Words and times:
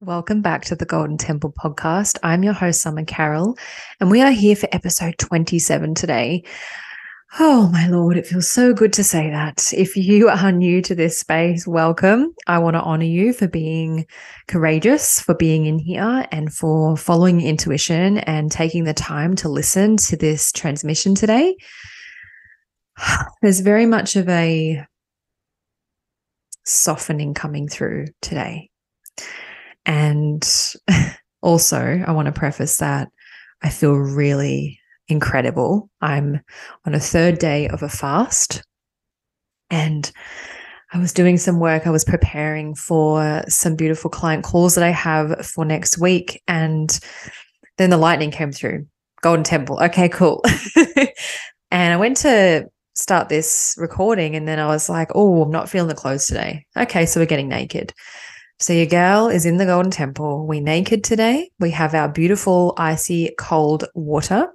Welcome 0.00 0.42
back 0.42 0.64
to 0.66 0.76
the 0.76 0.84
Golden 0.84 1.16
Temple 1.16 1.52
podcast. 1.52 2.18
I'm 2.22 2.44
your 2.44 2.52
host, 2.52 2.80
Summer 2.80 3.04
Carroll, 3.04 3.58
and 3.98 4.12
we 4.12 4.22
are 4.22 4.30
here 4.30 4.54
for 4.54 4.68
episode 4.70 5.18
27 5.18 5.96
today. 5.96 6.44
Oh, 7.40 7.68
my 7.72 7.88
Lord, 7.88 8.16
it 8.16 8.24
feels 8.24 8.48
so 8.48 8.72
good 8.72 8.92
to 8.92 9.02
say 9.02 9.28
that. 9.30 9.72
If 9.76 9.96
you 9.96 10.28
are 10.28 10.52
new 10.52 10.82
to 10.82 10.94
this 10.94 11.18
space, 11.18 11.66
welcome. 11.66 12.32
I 12.46 12.58
want 12.58 12.74
to 12.74 12.80
honor 12.80 13.06
you 13.06 13.32
for 13.32 13.48
being 13.48 14.06
courageous, 14.46 15.18
for 15.18 15.34
being 15.34 15.66
in 15.66 15.80
here, 15.80 16.24
and 16.30 16.54
for 16.54 16.96
following 16.96 17.40
intuition 17.40 18.18
and 18.18 18.52
taking 18.52 18.84
the 18.84 18.94
time 18.94 19.34
to 19.34 19.48
listen 19.48 19.96
to 19.96 20.16
this 20.16 20.52
transmission 20.52 21.16
today. 21.16 21.56
There's 23.42 23.58
very 23.58 23.86
much 23.86 24.14
of 24.14 24.28
a 24.28 24.86
softening 26.64 27.34
coming 27.34 27.66
through 27.66 28.06
today. 28.22 28.70
And 29.88 30.46
also, 31.42 32.04
I 32.06 32.12
want 32.12 32.26
to 32.26 32.32
preface 32.32 32.76
that 32.76 33.08
I 33.62 33.70
feel 33.70 33.94
really 33.94 34.78
incredible. 35.08 35.90
I'm 36.00 36.40
on 36.84 36.94
a 36.94 37.00
third 37.00 37.38
day 37.38 37.66
of 37.68 37.82
a 37.82 37.88
fast 37.88 38.62
and 39.70 40.12
I 40.92 40.98
was 40.98 41.12
doing 41.12 41.36
some 41.36 41.58
work. 41.58 41.86
I 41.86 41.90
was 41.90 42.04
preparing 42.04 42.74
for 42.74 43.42
some 43.48 43.76
beautiful 43.76 44.10
client 44.10 44.44
calls 44.44 44.74
that 44.74 44.84
I 44.84 44.90
have 44.90 45.44
for 45.44 45.64
next 45.64 45.98
week. 45.98 46.42
And 46.46 46.98
then 47.78 47.90
the 47.90 47.98
lightning 47.98 48.30
came 48.30 48.52
through 48.52 48.86
Golden 49.22 49.44
Temple. 49.44 49.82
Okay, 49.82 50.08
cool. 50.08 50.42
and 51.70 51.92
I 51.92 51.96
went 51.96 52.18
to 52.18 52.68
start 52.94 53.28
this 53.28 53.74
recording 53.78 54.34
and 54.34 54.48
then 54.48 54.58
I 54.58 54.66
was 54.66 54.88
like, 54.88 55.10
oh, 55.14 55.42
I'm 55.42 55.50
not 55.50 55.68
feeling 55.68 55.88
the 55.88 55.94
clothes 55.94 56.26
today. 56.26 56.66
Okay, 56.76 57.06
so 57.06 57.20
we're 57.20 57.26
getting 57.26 57.48
naked. 57.48 57.92
So 58.60 58.72
your 58.72 58.86
girl 58.86 59.28
is 59.28 59.46
in 59.46 59.56
the 59.56 59.66
Golden 59.66 59.92
Temple. 59.92 60.44
We 60.46 60.60
naked 60.60 61.04
today. 61.04 61.50
We 61.60 61.70
have 61.70 61.94
our 61.94 62.08
beautiful 62.08 62.74
icy 62.76 63.32
cold 63.38 63.84
water. 63.94 64.48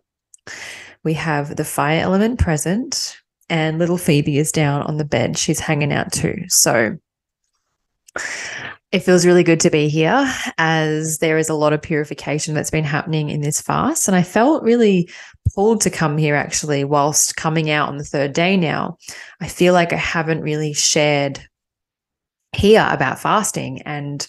We 1.06 1.14
have 1.14 1.56
the 1.56 1.64
fire 1.64 2.02
element 2.02 2.38
present, 2.38 3.18
and 3.50 3.80
little 3.80 3.98
Phoebe 3.98 4.38
is 4.38 4.52
down 4.52 4.82
on 4.84 4.98
the 4.98 5.06
bed. 5.06 5.38
She's 5.38 5.60
hanging 5.60 5.94
out 5.94 6.12
too. 6.12 6.44
So 6.50 6.98
it 8.92 9.00
feels 9.00 9.26
really 9.26 9.44
good 9.44 9.62
to 9.62 9.70
be 9.70 9.88
here 9.88 10.30
as 10.58 11.20
there 11.20 11.38
is 11.38 11.50
a 11.50 11.56
lot 11.56 11.74
of 11.74 11.82
purification 11.82 12.54
that's 12.54 12.70
been 12.70 12.84
happening 12.84 13.30
in 13.30 13.40
this 13.40 13.62
fast. 13.62 14.08
And 14.10 14.18
I 14.18 14.24
felt 14.24 14.64
really 14.64 15.10
pulled 15.56 15.80
to 15.82 15.90
come 15.90 16.18
here 16.18 16.36
actually, 16.36 16.84
whilst 16.84 17.38
coming 17.38 17.70
out 17.70 17.88
on 17.88 17.98
the 17.98 18.04
third 18.04 18.34
day 18.34 18.58
now. 18.58 18.98
I 19.40 19.48
feel 19.48 19.74
like 19.74 19.94
I 19.94 19.98
haven't 19.98 20.42
really 20.42 20.74
shared 20.74 21.40
here 22.56 22.88
about 22.90 23.20
fasting 23.20 23.82
and 23.84 24.28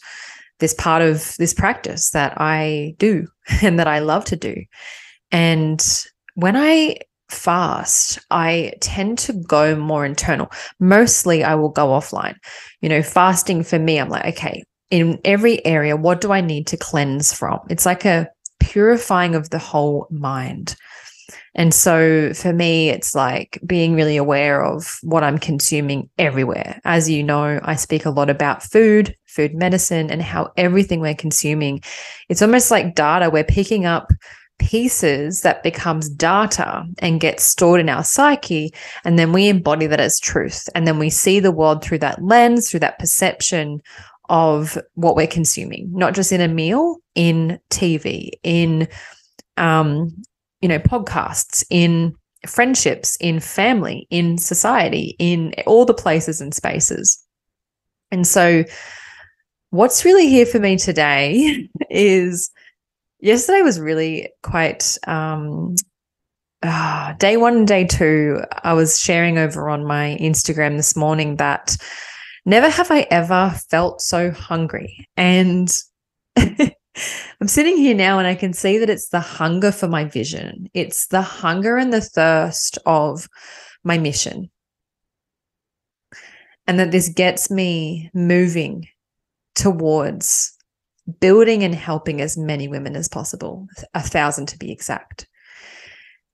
this 0.60 0.74
part 0.74 1.02
of 1.02 1.36
this 1.38 1.52
practice 1.52 2.10
that 2.10 2.34
I 2.36 2.94
do 2.98 3.26
and 3.62 3.78
that 3.78 3.88
I 3.88 3.98
love 3.98 4.24
to 4.26 4.36
do. 4.36 4.54
And 5.30 5.84
when 6.34 6.56
I 6.56 6.98
fast, 7.30 8.18
I 8.30 8.74
tend 8.80 9.18
to 9.18 9.32
go 9.32 9.74
more 9.74 10.04
internal. 10.04 10.50
Mostly 10.78 11.42
I 11.42 11.54
will 11.54 11.70
go 11.70 11.88
offline. 11.88 12.36
You 12.80 12.88
know, 12.88 13.02
fasting 13.02 13.64
for 13.64 13.78
me, 13.78 13.98
I'm 13.98 14.08
like, 14.08 14.26
okay, 14.36 14.62
in 14.90 15.18
every 15.24 15.64
area, 15.66 15.96
what 15.96 16.20
do 16.20 16.32
I 16.32 16.40
need 16.40 16.66
to 16.68 16.76
cleanse 16.76 17.32
from? 17.32 17.60
It's 17.68 17.86
like 17.86 18.04
a 18.04 18.28
purifying 18.60 19.34
of 19.34 19.50
the 19.50 19.58
whole 19.58 20.06
mind. 20.10 20.76
And 21.54 21.72
so 21.72 22.32
for 22.34 22.52
me, 22.52 22.88
it's 22.88 23.14
like 23.14 23.60
being 23.64 23.94
really 23.94 24.16
aware 24.16 24.64
of 24.64 24.98
what 25.02 25.22
I'm 25.22 25.38
consuming 25.38 26.10
everywhere. 26.18 26.80
As 26.84 27.08
you 27.08 27.22
know, 27.22 27.60
I 27.62 27.76
speak 27.76 28.04
a 28.04 28.10
lot 28.10 28.28
about 28.28 28.62
food, 28.62 29.14
food 29.26 29.54
medicine, 29.54 30.10
and 30.10 30.20
how 30.20 30.52
everything 30.56 31.00
we're 31.00 31.14
consuming, 31.14 31.80
it's 32.28 32.42
almost 32.42 32.70
like 32.70 32.94
data. 32.94 33.30
We're 33.30 33.44
picking 33.44 33.86
up 33.86 34.12
pieces 34.58 35.42
that 35.42 35.62
becomes 35.62 36.08
data 36.08 36.84
and 36.98 37.20
gets 37.20 37.44
stored 37.44 37.80
in 37.80 37.88
our 37.88 38.04
psyche. 38.04 38.72
And 39.04 39.18
then 39.18 39.32
we 39.32 39.48
embody 39.48 39.86
that 39.86 40.00
as 40.00 40.18
truth. 40.18 40.68
And 40.74 40.86
then 40.86 40.98
we 40.98 41.10
see 41.10 41.40
the 41.40 41.52
world 41.52 41.82
through 41.82 41.98
that 41.98 42.22
lens, 42.22 42.70
through 42.70 42.80
that 42.80 42.98
perception 42.98 43.80
of 44.28 44.78
what 44.94 45.16
we're 45.16 45.26
consuming, 45.26 45.90
not 45.92 46.14
just 46.14 46.32
in 46.32 46.40
a 46.40 46.48
meal, 46.48 46.96
in 47.14 47.58
TV, 47.70 48.30
in 48.42 48.88
um, 49.56 50.14
you 50.64 50.68
know, 50.68 50.78
podcasts, 50.78 51.62
in 51.68 52.16
friendships, 52.46 53.18
in 53.20 53.38
family, 53.38 54.06
in 54.08 54.38
society, 54.38 55.14
in 55.18 55.52
all 55.66 55.84
the 55.84 55.92
places 55.92 56.40
and 56.40 56.54
spaces. 56.54 57.22
And 58.10 58.26
so, 58.26 58.64
what's 59.68 60.06
really 60.06 60.26
here 60.26 60.46
for 60.46 60.58
me 60.58 60.78
today 60.78 61.68
is 61.90 62.50
yesterday 63.20 63.60
was 63.60 63.78
really 63.78 64.30
quite 64.42 64.96
um, 65.06 65.74
uh, 66.62 67.12
day 67.18 67.36
one 67.36 67.56
and 67.58 67.68
day 67.68 67.84
two. 67.84 68.40
I 68.62 68.72
was 68.72 68.98
sharing 68.98 69.36
over 69.36 69.68
on 69.68 69.84
my 69.84 70.16
Instagram 70.18 70.78
this 70.78 70.96
morning 70.96 71.36
that 71.36 71.76
never 72.46 72.70
have 72.70 72.90
I 72.90 73.00
ever 73.10 73.54
felt 73.68 74.00
so 74.00 74.30
hungry. 74.30 75.06
And 75.18 75.70
I'm 77.40 77.48
sitting 77.48 77.76
here 77.76 77.94
now 77.94 78.18
and 78.18 78.26
I 78.26 78.34
can 78.34 78.52
see 78.52 78.78
that 78.78 78.90
it's 78.90 79.08
the 79.08 79.20
hunger 79.20 79.72
for 79.72 79.88
my 79.88 80.04
vision. 80.04 80.68
It's 80.74 81.08
the 81.08 81.22
hunger 81.22 81.76
and 81.76 81.92
the 81.92 82.00
thirst 82.00 82.78
of 82.86 83.28
my 83.82 83.98
mission. 83.98 84.50
And 86.66 86.78
that 86.78 86.92
this 86.92 87.08
gets 87.08 87.50
me 87.50 88.10
moving 88.14 88.88
towards 89.54 90.52
building 91.20 91.62
and 91.62 91.74
helping 91.74 92.20
as 92.20 92.38
many 92.38 92.68
women 92.68 92.96
as 92.96 93.08
possible, 93.08 93.66
a 93.92 94.00
thousand 94.00 94.46
to 94.46 94.58
be 94.58 94.72
exact. 94.72 95.26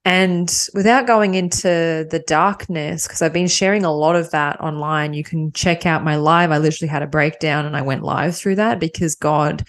And 0.05 0.51
without 0.73 1.07
going 1.07 1.35
into 1.35 2.07
the 2.11 2.23
darkness, 2.27 3.07
because 3.07 3.21
I've 3.21 3.33
been 3.33 3.49
sharing 3.49 3.85
a 3.85 3.93
lot 3.93 4.17
of 4.17 4.31
that 4.31 4.61
online, 4.61 5.13
you 5.13 5.23
can 5.23 5.53
check 5.53 5.85
out 5.85 6.05
my 6.05 6.17
live. 6.17 6.53
I 6.53 6.59
literally 6.59 6.89
had 6.89 7.03
a 7.03 7.07
breakdown 7.07 7.67
and 7.67 7.77
I 7.77 7.83
went 7.83 8.03
live 8.03 8.37
through 8.37 8.55
that 8.57 8.81
because 8.81 9.15
God 9.15 9.65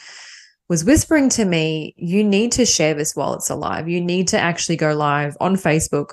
was 0.72 0.86
whispering 0.86 1.28
to 1.28 1.44
me, 1.44 1.94
you 1.98 2.24
need 2.24 2.54
to 2.54 2.66
share 2.66 2.94
this 2.94 3.14
while 3.14 3.34
it's 3.34 3.50
alive. 3.50 3.90
You 3.90 4.00
need 4.00 4.30
to 4.30 4.40
actually 4.40 4.78
go 4.78 4.94
live 4.94 5.36
on 5.42 5.58
Facebook 5.58 6.12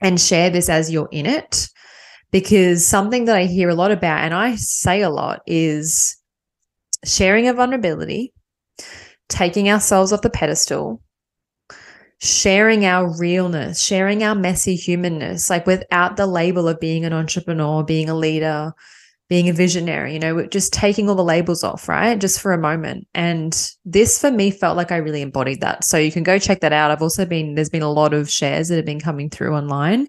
and 0.00 0.20
share 0.20 0.50
this 0.50 0.68
as 0.68 0.88
you're 0.88 1.08
in 1.10 1.26
it. 1.26 1.68
Because 2.30 2.86
something 2.86 3.24
that 3.24 3.34
I 3.34 3.46
hear 3.46 3.68
a 3.68 3.74
lot 3.74 3.90
about, 3.90 4.20
and 4.20 4.32
I 4.32 4.54
say 4.54 5.02
a 5.02 5.10
lot, 5.10 5.40
is 5.48 6.16
sharing 7.04 7.48
a 7.48 7.52
vulnerability, 7.52 8.32
taking 9.28 9.68
ourselves 9.68 10.12
off 10.12 10.22
the 10.22 10.30
pedestal, 10.30 11.02
sharing 12.20 12.84
our 12.84 13.18
realness, 13.18 13.82
sharing 13.82 14.22
our 14.22 14.36
messy 14.36 14.76
humanness, 14.76 15.50
like 15.50 15.66
without 15.66 16.16
the 16.16 16.28
label 16.28 16.68
of 16.68 16.78
being 16.78 17.04
an 17.04 17.12
entrepreneur, 17.12 17.82
being 17.82 18.08
a 18.08 18.14
leader, 18.14 18.72
being 19.30 19.48
a 19.48 19.52
visionary, 19.52 20.12
you 20.12 20.18
know, 20.18 20.44
just 20.46 20.72
taking 20.72 21.08
all 21.08 21.14
the 21.14 21.22
labels 21.22 21.62
off, 21.62 21.88
right? 21.88 22.18
Just 22.18 22.40
for 22.40 22.52
a 22.52 22.58
moment. 22.58 23.06
And 23.14 23.56
this 23.84 24.20
for 24.20 24.28
me 24.28 24.50
felt 24.50 24.76
like 24.76 24.90
I 24.90 24.96
really 24.96 25.22
embodied 25.22 25.60
that. 25.60 25.84
So 25.84 25.96
you 25.96 26.10
can 26.10 26.24
go 26.24 26.36
check 26.40 26.60
that 26.60 26.72
out. 26.72 26.90
I've 26.90 27.00
also 27.00 27.24
been, 27.24 27.54
there's 27.54 27.70
been 27.70 27.80
a 27.80 27.92
lot 27.92 28.12
of 28.12 28.28
shares 28.28 28.68
that 28.68 28.76
have 28.76 28.84
been 28.84 28.98
coming 28.98 29.30
through 29.30 29.54
online. 29.54 30.08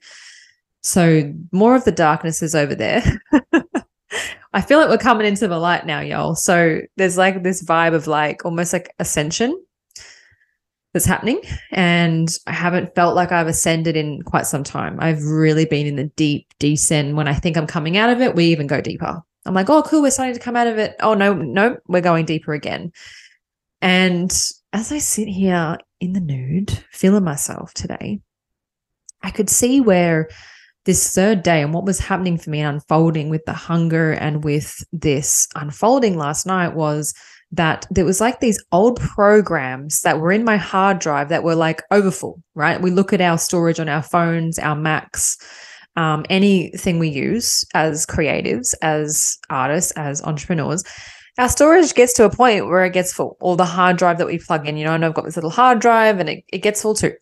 So 0.82 1.32
more 1.52 1.76
of 1.76 1.86
the 1.86 1.92
darkness 1.92 2.42
is 2.42 2.56
over 2.56 2.74
there. 2.74 3.04
I 4.54 4.62
feel 4.62 4.80
like 4.80 4.90
we're 4.90 4.98
coming 4.98 5.28
into 5.28 5.48
the 5.48 5.60
light 5.60 5.86
now, 5.86 6.00
y'all. 6.00 6.34
So 6.34 6.82
there's 6.98 7.16
like 7.16 7.44
this 7.44 7.64
vibe 7.64 7.94
of 7.94 8.08
like 8.08 8.44
almost 8.44 8.74
like 8.74 8.92
ascension 8.98 9.56
that's 10.94 11.06
happening. 11.06 11.42
And 11.72 12.36
I 12.48 12.52
haven't 12.52 12.96
felt 12.96 13.16
like 13.16 13.32
I've 13.32 13.48
ascended 13.48 13.96
in 13.96 14.22
quite 14.24 14.46
some 14.46 14.64
time. 14.64 14.98
I've 15.00 15.24
really 15.24 15.66
been 15.66 15.88
in 15.88 15.96
the 15.96 16.12
deep 16.16 16.48
descent. 16.60 17.16
When 17.16 17.28
I 17.28 17.34
think 17.34 17.58
I'm 17.58 17.68
coming 17.68 17.98
out 17.98 18.10
of 18.10 18.22
it, 18.22 18.36
we 18.36 18.46
even 18.46 18.68
go 18.68 18.82
deeper. 18.82 19.22
I'm 19.46 19.54
like, 19.54 19.70
oh, 19.70 19.82
cool, 19.84 20.02
we're 20.02 20.12
starting 20.12 20.36
to 20.36 20.40
come 20.40 20.56
out 20.56 20.68
of 20.68 20.78
it. 20.78 20.96
Oh, 21.00 21.14
no, 21.14 21.34
no, 21.34 21.78
we're 21.88 22.02
going 22.02 22.26
deeper 22.26 22.54
again. 22.54 22.92
And 23.82 24.32
as 24.74 24.92
I 24.92 25.00
sit 25.00 25.28
here 25.28 25.78
in 26.00 26.14
the 26.14 26.20
nude, 26.20 26.72
feeling 26.92 27.24
myself 27.24 27.74
today, 27.74 28.20
I 29.24 29.32
could 29.32 29.50
see 29.50 29.82
where 29.82 30.30
this 30.86 31.14
third 31.14 31.44
day 31.44 31.62
and 31.62 31.74
what 31.74 31.86
was 31.86 32.00
happening 32.00 32.38
for 32.38 32.50
me 32.50 32.60
and 32.60 32.76
unfolding 32.76 33.30
with 33.30 33.46
the 33.46 33.54
hunger 33.54 34.14
and 34.14 34.44
with 34.44 34.84
this 34.92 35.48
unfolding 35.56 36.18
last 36.18 36.46
night 36.46 36.76
was 36.76 37.14
that 37.52 37.86
there 37.92 38.06
was 38.06 38.22
like 38.22 38.40
these 38.40 38.64
old 38.72 39.00
programs 39.00 40.02
that 40.02 40.20
were 40.20 40.32
in 40.32 40.46
my 40.46 40.58
hard 40.58 41.00
drive 41.00 41.30
that 41.30 41.44
were 41.44 41.56
like 41.56 41.84
overfull, 41.92 42.42
right? 42.56 42.82
We 42.82 42.92
look 42.92 43.12
at 43.12 43.22
our 43.22 43.38
storage 43.38 43.80
on 43.80 43.90
our 43.90 44.02
phones, 44.02 44.58
our 44.58 44.76
Macs, 44.76 45.38
um, 45.98 46.26
anything 46.30 46.98
we 46.98 47.10
use 47.10 47.66
as 47.74 48.06
creatives, 48.06 48.74
as 48.82 49.38
artists, 49.50 49.92
as 49.92 50.22
entrepreneurs. 50.24 50.84
Our 51.38 51.50
storage 51.50 51.94
gets 51.94 52.14
to 52.14 52.26
a 52.26 52.30
point 52.30 52.68
where 52.68 52.86
it 52.86 52.94
gets 52.94 53.12
full, 53.12 53.36
or 53.42 53.58
the 53.58 53.66
hard 53.66 53.98
drive 53.98 54.18
that 54.20 54.28
we 54.28 54.38
plug 54.38 54.68
in, 54.68 54.78
you 54.78 54.86
know, 54.86 54.94
and 54.94 55.04
I've 55.04 55.14
got 55.14 55.26
this 55.26 55.36
little 55.36 55.50
hard 55.50 55.80
drive 55.80 56.20
and 56.20 56.30
it, 56.30 56.46
it 56.54 56.60
gets 56.60 56.82
full 56.82 56.96
too. 56.96 57.14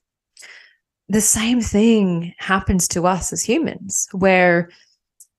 The 1.07 1.21
same 1.21 1.59
thing 1.59 2.35
happens 2.37 2.87
to 2.89 3.07
us 3.07 3.33
as 3.33 3.41
humans, 3.41 4.07
where, 4.11 4.69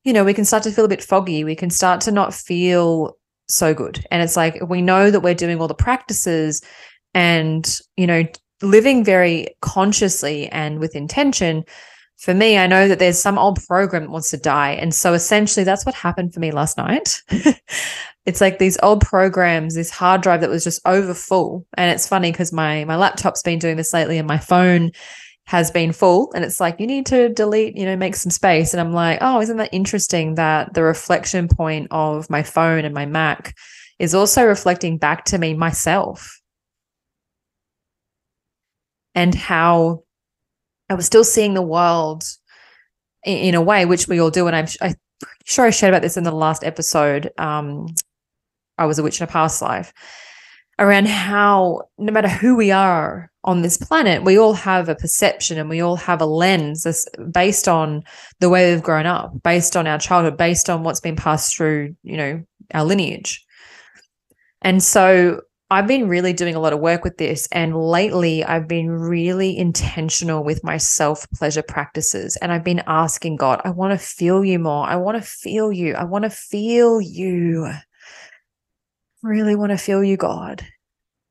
you 0.03 0.13
know, 0.13 0.25
we 0.25 0.35
can 0.35 0.45
start 0.45 0.65
to 0.65 0.73
feel 0.73 0.85
a 0.85 0.89
bit 0.89 1.03
foggy. 1.03 1.45
We 1.45 1.55
can 1.55 1.71
start 1.71 2.01
to 2.03 2.11
not 2.11 2.35
feel 2.35 3.17
so 3.55 3.75
good. 3.75 4.05
And 4.11 4.23
it's 4.23 4.37
like 4.37 4.59
we 4.69 4.83
know 4.83 5.11
that 5.11 5.21
we're 5.21 5.35
doing 5.35 5.61
all 5.61 5.69
the 5.69 5.75
practices 5.75 6.63
and, 7.15 7.69
you 7.97 8.07
know, 8.07 8.25
living 8.63 9.05
very 9.05 9.49
consciously 9.63 10.49
and 10.49 10.79
with 10.79 10.95
intention. 10.95 11.65
For 12.19 12.35
me, 12.35 12.59
I 12.59 12.67
know 12.67 12.87
that 12.87 12.99
there's 12.99 13.21
some 13.21 13.39
old 13.39 13.59
program 13.67 14.03
that 14.03 14.11
wants 14.11 14.31
to 14.31 14.37
die. 14.37 14.73
And 14.73 14.95
so 14.95 15.15
essentially 15.15 15.65
that's 15.65 15.87
what 15.87 15.95
happened 15.95 16.35
for 16.35 16.41
me 16.41 16.51
last 16.51 16.77
night. 16.77 17.23
it's 18.27 18.41
like 18.41 18.59
these 18.59 18.79
old 18.83 19.01
programs, 19.01 19.75
this 19.75 19.91
hard 19.91 20.21
drive 20.21 20.43
that 20.43 20.51
was 20.51 20.65
just 20.65 20.83
over 20.85 21.15
full. 21.15 21.67
And 21.79 21.91
it's 21.91 22.07
funny 22.07 22.31
because 22.31 22.53
my 22.53 22.85
my 22.85 22.97
laptop's 22.97 23.43
been 23.43 23.59
doing 23.59 23.77
this 23.77 23.95
lately 23.95 24.19
and 24.19 24.29
my 24.29 24.39
phone 24.39 24.93
has 25.51 25.69
been 25.69 25.91
full 25.91 26.31
and 26.33 26.45
it's 26.45 26.61
like 26.61 26.79
you 26.79 26.87
need 26.87 27.05
to 27.05 27.29
delete 27.31 27.77
you 27.77 27.85
know 27.85 27.97
make 27.97 28.15
some 28.15 28.31
space. 28.31 28.73
And 28.73 28.81
i'm 28.81 28.93
like 28.93 29.19
oh 29.21 29.41
isn't 29.41 29.57
that 29.57 29.71
interesting 29.73 30.37
that 30.37 30.75
the 30.75 30.85
reflection 30.85 31.49
point 31.49 31.89
of 31.91 32.31
my 32.31 32.45
phone 32.45 32.85
and 32.85 32.95
my 32.95 33.05
mac 33.05 33.57
is 33.99 34.15
also 34.15 34.45
reflecting 34.45 34.97
back 34.97 35.25
to 35.27 35.39
me 35.39 35.55
myself? 35.55 36.41
And 39.17 39.35
how 39.35 40.05
i 40.89 40.95
was 40.95 41.07
still 41.07 41.25
seeing 41.25 41.55
the 41.55 41.63
world 41.63 42.23
in, 43.25 43.39
in 43.39 43.55
a 43.57 43.61
way 43.61 43.85
which 43.87 44.07
we 44.07 44.21
all 44.21 44.31
do 44.31 44.47
and 44.47 44.55
i'm 44.55 44.67
I, 44.81 44.95
sure 45.45 45.67
i 45.67 45.71
shared 45.71 45.93
about 45.93 46.03
this 46.03 46.17
in 46.17 46.23
the 46.23 46.31
last 46.31 46.63
episode 46.63 47.33
um 47.39 47.87
i 48.79 48.87
was 48.87 49.01
a 49.01 49.03
witch 49.03 49.21
in 49.21 49.25
a 49.25 49.27
past 49.27 49.61
life 49.61 49.93
around 50.81 51.07
how 51.07 51.83
no 51.99 52.11
matter 52.11 52.29
who 52.29 52.57
we 52.57 52.71
are 52.71 53.31
on 53.45 53.63
this 53.63 53.77
planet, 53.77 54.25
we 54.25 54.39
all 54.39 54.55
have 54.55 54.89
a 54.89 54.95
perception 54.95 55.59
and 55.59 55.69
we 55.69 55.81
all 55.81 55.97
have 55.97 56.21
a 56.21 56.27
lens 56.27 57.07
based 57.31 57.69
on 57.69 58.03
the 58.41 58.49
way 58.49 58.73
we've 58.73 58.83
grown 58.83 59.07
up, 59.07 59.43
based 59.43 59.77
on 59.77 59.87
our 59.87 59.99
childhood, 59.99 60.37
based 60.37 60.69
on 60.69 60.83
what's 60.83 61.01
been 61.01 61.17
passed 61.17 61.55
through, 61.55 61.95
you 62.03 62.17
know, 62.17 62.43
our 62.73 62.85
lineage. 62.85 63.45
And 64.63 64.83
so 64.83 65.43
I've 65.71 65.87
been 65.87 66.09
really 66.09 66.33
doing 66.33 66.55
a 66.55 66.61
lot 66.61 66.73
of 66.73 66.81
work 66.81 67.05
with 67.05 67.19
this. 67.19 67.47
And 67.53 67.77
lately, 67.77 68.43
I've 68.43 68.67
been 68.67 68.91
really 68.91 69.57
intentional 69.57 70.43
with 70.43 70.65
my 70.65 70.79
self 70.79 71.31
pleasure 71.31 71.63
practices. 71.63 72.37
And 72.37 72.53
I've 72.53 72.65
been 72.65 72.83
asking 72.87 73.37
God, 73.37 73.61
I 73.65 73.71
want 73.71 73.93
to 73.93 73.99
feel 73.99 74.45
you 74.45 74.59
more. 74.59 74.85
I 74.87 74.97
want 74.97 75.17
to 75.17 75.23
feel 75.23 75.71
you. 75.71 75.95
I 75.95 76.05
want 76.05 76.25
to 76.25 76.31
feel 76.31 77.01
you 77.01 77.73
really 79.23 79.55
want 79.55 79.71
to 79.71 79.79
feel 79.79 80.03
you, 80.03 80.17
God. 80.17 80.65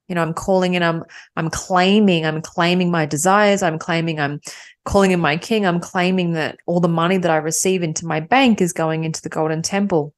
You 0.08 0.16
know, 0.16 0.24
I'm 0.24 0.34
calling 0.34 0.76
and 0.76 0.84
I'm 0.84 1.04
I'm 1.36 1.50
claiming, 1.50 2.26
I'm 2.26 2.42
claiming 2.42 2.90
my 2.90 3.06
desires, 3.06 3.62
I'm 3.62 3.78
claiming 3.78 4.20
I'm 4.20 4.42
calling 4.86 5.12
in 5.12 5.20
my 5.20 5.38
king, 5.38 5.66
I'm 5.66 5.80
claiming 5.80 6.34
that 6.34 6.58
all 6.66 6.80
the 6.80 6.88
money 6.88 7.18
that 7.18 7.30
I 7.30 7.38
receive 7.38 7.84
into 7.84 8.08
my 8.08 8.20
bank 8.20 8.60
is 8.60 8.74
going 8.74 9.04
into 9.04 9.22
the 9.22 9.30
golden 9.30 9.62
temple. 9.62 10.14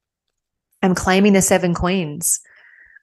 I'm 0.82 0.94
claiming 0.94 1.34
the 1.34 1.42
seven 1.42 1.74
queens. 1.74 2.40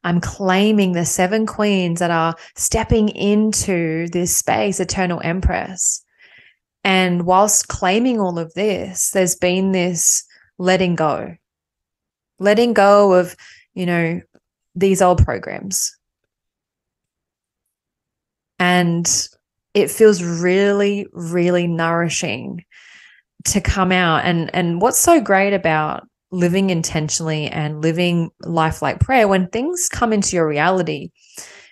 I'm 0.04 0.22
claiming 0.22 0.94
the 0.94 1.06
seven 1.06 1.46
queens 1.46 2.00
that 2.00 2.12
are 2.12 2.36
stepping 2.56 3.10
into 3.10 4.08
this 4.10 4.36
space, 4.36 4.80
eternal 4.80 5.22
empress. 5.24 6.04
And 6.84 7.26
whilst 7.26 7.68
claiming 7.68 8.20
all 8.20 8.40
of 8.40 8.54
this, 8.54 9.12
there's 9.12 9.36
been 9.36 9.74
this 9.74 10.24
letting 10.58 10.96
go, 10.96 11.36
letting 12.40 12.74
go 12.74 13.14
of, 13.14 13.36
you 13.74 13.86
know, 13.86 14.22
these 14.80 15.02
old 15.02 15.24
programs. 15.24 15.96
And 18.58 19.08
it 19.74 19.92
feels 19.92 20.24
really, 20.24 21.08
really 21.14 21.68
nourishing 21.68 22.64
to 23.46 23.62
come 23.62 23.92
out. 23.92 24.26
And, 24.26 24.54
and 24.54 24.82
what's 24.82 25.00
so 25.00 25.22
great 25.22 25.54
about 25.54 26.08
living 26.32 26.70
intentionally 26.70 27.48
and 27.48 27.82
living 27.82 28.30
life 28.42 28.82
like 28.82 29.00
prayer, 29.00 29.28
when 29.28 29.48
things 29.48 29.88
come 29.90 30.14
into 30.14 30.36
your 30.36 30.48
reality, 30.48 31.10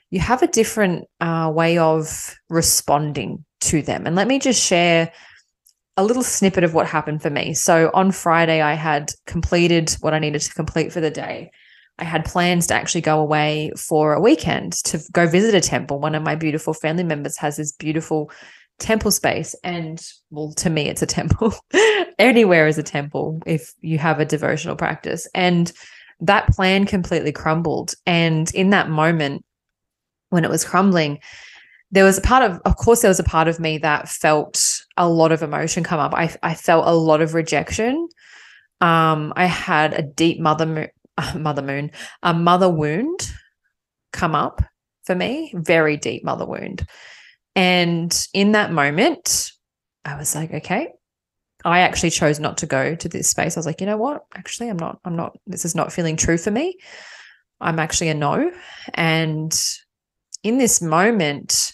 you 0.09 0.19
have 0.19 0.41
a 0.41 0.47
different 0.47 1.05
uh, 1.19 1.51
way 1.53 1.77
of 1.77 2.35
responding 2.49 3.43
to 3.61 3.81
them. 3.81 4.07
And 4.07 4.15
let 4.15 4.27
me 4.27 4.39
just 4.39 4.63
share 4.63 5.11
a 5.97 6.05
little 6.05 6.23
snippet 6.23 6.63
of 6.63 6.73
what 6.73 6.87
happened 6.87 7.21
for 7.21 7.29
me. 7.29 7.53
So 7.53 7.89
on 7.93 8.11
Friday, 8.11 8.61
I 8.61 8.73
had 8.73 9.11
completed 9.25 9.95
what 9.99 10.13
I 10.13 10.19
needed 10.19 10.41
to 10.41 10.53
complete 10.53 10.93
for 10.93 11.01
the 11.01 11.11
day. 11.11 11.51
I 11.99 12.03
had 12.03 12.25
plans 12.25 12.67
to 12.67 12.73
actually 12.73 13.01
go 13.01 13.19
away 13.19 13.71
for 13.75 14.13
a 14.13 14.21
weekend 14.21 14.73
to 14.85 15.01
go 15.11 15.27
visit 15.27 15.55
a 15.55 15.61
temple. 15.61 15.99
One 15.99 16.15
of 16.15 16.23
my 16.23 16.35
beautiful 16.35 16.73
family 16.73 17.03
members 17.03 17.37
has 17.37 17.57
this 17.57 17.71
beautiful 17.71 18.31
temple 18.79 19.11
space. 19.11 19.55
And 19.63 20.01
well, 20.29 20.53
to 20.53 20.69
me, 20.69 20.87
it's 20.87 21.01
a 21.01 21.07
temple. 21.07 21.53
Anywhere 22.19 22.67
is 22.67 22.77
a 22.77 22.83
temple 22.83 23.41
if 23.45 23.73
you 23.81 23.97
have 23.97 24.19
a 24.19 24.25
devotional 24.25 24.75
practice. 24.75 25.27
And 25.33 25.71
that 26.19 26.47
plan 26.49 26.85
completely 26.85 27.31
crumbled. 27.31 27.93
And 28.05 28.53
in 28.53 28.71
that 28.71 28.89
moment, 28.89 29.43
when 30.29 30.43
it 30.43 30.49
was 30.49 30.65
crumbling, 30.65 31.19
there 31.91 32.03
was 32.03 32.17
a 32.17 32.21
part 32.21 32.43
of, 32.43 32.59
of 32.65 32.75
course, 32.75 33.01
there 33.01 33.09
was 33.09 33.19
a 33.19 33.23
part 33.23 33.47
of 33.47 33.59
me 33.59 33.77
that 33.79 34.09
felt 34.09 34.81
a 34.97 35.07
lot 35.07 35.31
of 35.31 35.41
emotion 35.41 35.83
come 35.83 35.99
up. 35.99 36.13
I, 36.13 36.35
I 36.43 36.53
felt 36.53 36.85
a 36.85 36.93
lot 36.93 37.21
of 37.21 37.33
rejection. 37.33 38.07
Um, 38.81 39.33
I 39.35 39.45
had 39.45 39.93
a 39.93 40.01
deep 40.01 40.39
mother 40.39 40.91
Ah, 41.17 41.33
mother 41.37 41.61
moon, 41.61 41.91
a 42.21 42.33
mother 42.33 42.69
wound 42.69 43.31
come 44.13 44.35
up 44.35 44.61
for 45.03 45.15
me, 45.15 45.51
very 45.55 45.97
deep 45.97 46.23
mother 46.23 46.45
wound. 46.45 46.85
And 47.55 48.27
in 48.33 48.51
that 48.51 48.71
moment, 48.71 49.51
I 50.05 50.15
was 50.15 50.35
like, 50.35 50.53
okay, 50.53 50.89
I 51.65 51.79
actually 51.79 52.11
chose 52.11 52.39
not 52.39 52.57
to 52.59 52.65
go 52.67 52.95
to 52.95 53.09
this 53.09 53.29
space. 53.29 53.57
I 53.57 53.59
was 53.59 53.65
like, 53.65 53.81
you 53.81 53.87
know 53.87 53.97
what? 53.97 54.25
Actually, 54.35 54.69
I'm 54.69 54.77
not, 54.77 54.99
I'm 55.05 55.15
not, 55.15 55.37
this 55.47 55.65
is 55.65 55.75
not 55.75 55.91
feeling 55.91 56.17
true 56.17 56.37
for 56.37 56.51
me. 56.51 56.77
I'm 57.59 57.79
actually 57.79 58.09
a 58.09 58.13
no. 58.13 58.51
And 58.93 59.59
in 60.43 60.59
this 60.59 60.81
moment, 60.81 61.73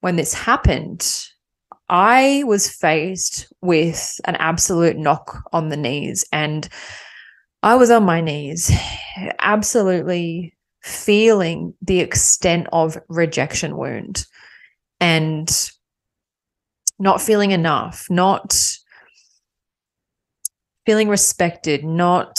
when 0.00 0.16
this 0.16 0.34
happened, 0.34 1.26
I 1.88 2.42
was 2.46 2.68
faced 2.68 3.52
with 3.62 4.20
an 4.26 4.36
absolute 4.36 4.98
knock 4.98 5.42
on 5.52 5.70
the 5.70 5.76
knees. 5.76 6.26
And 6.32 6.68
I 7.66 7.74
was 7.74 7.90
on 7.90 8.04
my 8.04 8.20
knees, 8.20 8.70
absolutely 9.40 10.54
feeling 10.82 11.74
the 11.82 11.98
extent 11.98 12.68
of 12.72 12.96
rejection 13.08 13.76
wound 13.76 14.24
and 15.00 15.50
not 17.00 17.20
feeling 17.20 17.50
enough, 17.50 18.06
not 18.08 18.56
feeling 20.86 21.08
respected, 21.08 21.82
not 21.82 22.38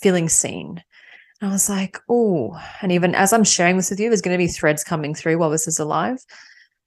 feeling 0.00 0.28
seen. 0.28 0.80
And 1.40 1.50
I 1.50 1.52
was 1.52 1.68
like, 1.68 1.98
oh, 2.08 2.56
and 2.80 2.92
even 2.92 3.12
as 3.16 3.32
I'm 3.32 3.42
sharing 3.42 3.76
this 3.76 3.90
with 3.90 3.98
you, 3.98 4.08
there's 4.08 4.22
going 4.22 4.38
to 4.38 4.44
be 4.44 4.46
threads 4.46 4.84
coming 4.84 5.16
through 5.16 5.38
while 5.38 5.50
this 5.50 5.66
is 5.66 5.80
alive. 5.80 6.24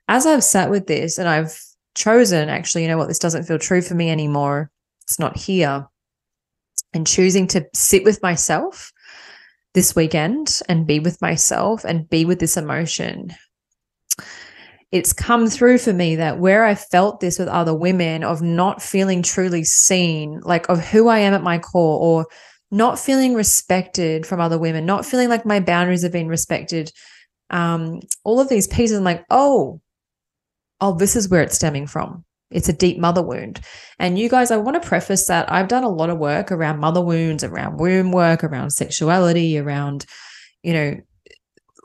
As 0.08 0.26
I've 0.26 0.46
sat 0.46 0.70
with 0.70 0.88
this 0.88 1.18
and 1.18 1.28
I've 1.28 1.62
chosen, 1.96 2.48
actually, 2.48 2.84
you 2.84 2.88
know 2.88 2.98
what, 2.98 3.10
this 3.10 3.20
doesn't 3.20 3.44
feel 3.44 3.60
true 3.60 3.82
for 3.82 3.94
me 3.94 4.10
anymore 4.10 4.72
it's 5.12 5.20
not 5.20 5.36
here. 5.36 5.88
And 6.94 7.06
choosing 7.06 7.48
to 7.48 7.66
sit 7.74 8.04
with 8.04 8.22
myself 8.22 8.92
this 9.74 9.96
weekend 9.96 10.60
and 10.68 10.88
be 10.88 11.00
with 11.00 11.22
myself 11.22 11.84
and 11.86 12.10
be 12.10 12.26
with 12.26 12.40
this 12.40 12.58
emotion. 12.58 13.34
It's 14.92 15.14
come 15.14 15.50
through 15.50 15.78
for 15.80 15.94
me 15.94 16.16
that 16.18 16.40
where 16.40 16.66
I 16.66 16.76
felt 16.76 17.20
this 17.20 17.40
with 17.40 17.48
other 17.48 17.74
women 17.74 18.24
of 18.24 18.42
not 18.42 18.82
feeling 18.82 19.22
truly 19.22 19.64
seen, 19.64 20.42
like 20.44 20.68
of 20.70 20.80
who 20.80 21.08
I 21.08 21.20
am 21.20 21.34
at 21.34 21.44
my 21.44 21.60
core, 21.60 22.00
or 22.00 22.28
not 22.72 23.00
feeling 23.00 23.34
respected 23.34 24.26
from 24.26 24.42
other 24.42 24.58
women, 24.58 24.86
not 24.86 25.06
feeling 25.06 25.30
like 25.30 25.46
my 25.46 25.60
boundaries 25.62 26.04
have 26.04 26.12
been 26.12 26.28
respected. 26.28 26.92
Um, 27.50 28.02
all 28.24 28.40
of 28.40 28.50
these 28.50 28.68
pieces, 28.68 28.98
I'm 28.98 29.04
like, 29.06 29.26
oh, 29.30 29.82
oh, 30.82 30.98
this 30.98 31.16
is 31.16 31.30
where 31.30 31.42
it's 31.42 31.56
stemming 31.56 31.88
from. 31.88 32.26
It's 32.52 32.70
a 32.70 32.74
deep 32.74 33.00
mother 33.00 33.22
wound. 33.22 33.62
And 33.98 34.20
you 34.20 34.30
guys, 34.30 34.52
I 34.52 34.58
want 34.58 34.82
to 34.82 34.88
preface 34.88 35.28
that 35.28 35.52
I've 35.52 35.68
done 35.68 35.84
a 35.84 35.90
lot 35.90 36.10
of 36.10 36.18
work 36.18 36.52
around 36.52 36.80
mother 36.80 37.02
wounds, 37.02 37.44
around 37.44 37.80
womb 37.80 38.12
work, 38.12 38.44
around 38.44 38.72
sexuality, 38.72 39.58
around, 39.58 40.06
you 40.64 40.74
know, 40.74 40.96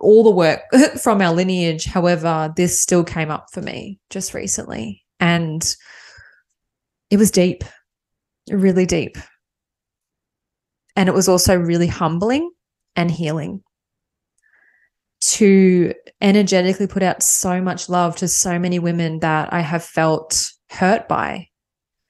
all 0.00 0.24
the 0.24 0.30
work 0.30 0.60
from 1.02 1.22
our 1.22 1.32
lineage. 1.32 1.84
However, 1.84 2.52
this 2.56 2.80
still 2.80 3.04
came 3.04 3.30
up 3.30 3.46
for 3.52 3.62
me 3.62 4.00
just 4.10 4.34
recently. 4.34 5.04
And 5.20 5.76
it 7.10 7.16
was 7.16 7.30
deep, 7.30 7.64
really 8.50 8.86
deep. 8.86 9.16
And 10.96 11.08
it 11.08 11.14
was 11.14 11.28
also 11.28 11.56
really 11.56 11.86
humbling 11.86 12.50
and 12.96 13.10
healing 13.10 13.62
to 15.20 15.92
energetically 16.20 16.86
put 16.86 17.02
out 17.02 17.22
so 17.22 17.60
much 17.60 17.88
love 17.88 18.16
to 18.16 18.28
so 18.28 18.58
many 18.58 18.78
women 18.78 19.20
that 19.20 19.52
I 19.52 19.60
have 19.60 19.84
felt 19.84 20.52
hurt 20.76 21.08
by 21.08 21.48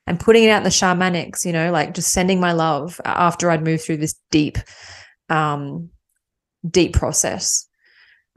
and 0.06 0.20
putting 0.20 0.44
it 0.44 0.50
out 0.50 0.58
in 0.58 0.64
the 0.64 0.70
shamanics, 0.70 1.44
you 1.44 1.52
know, 1.52 1.72
like 1.72 1.94
just 1.94 2.12
sending 2.12 2.40
my 2.40 2.52
love 2.52 3.00
after 3.04 3.50
I'd 3.50 3.64
moved 3.64 3.82
through 3.82 3.96
this 3.98 4.14
deep, 4.30 4.58
um, 5.28 5.90
deep 6.68 6.92
process 6.92 7.66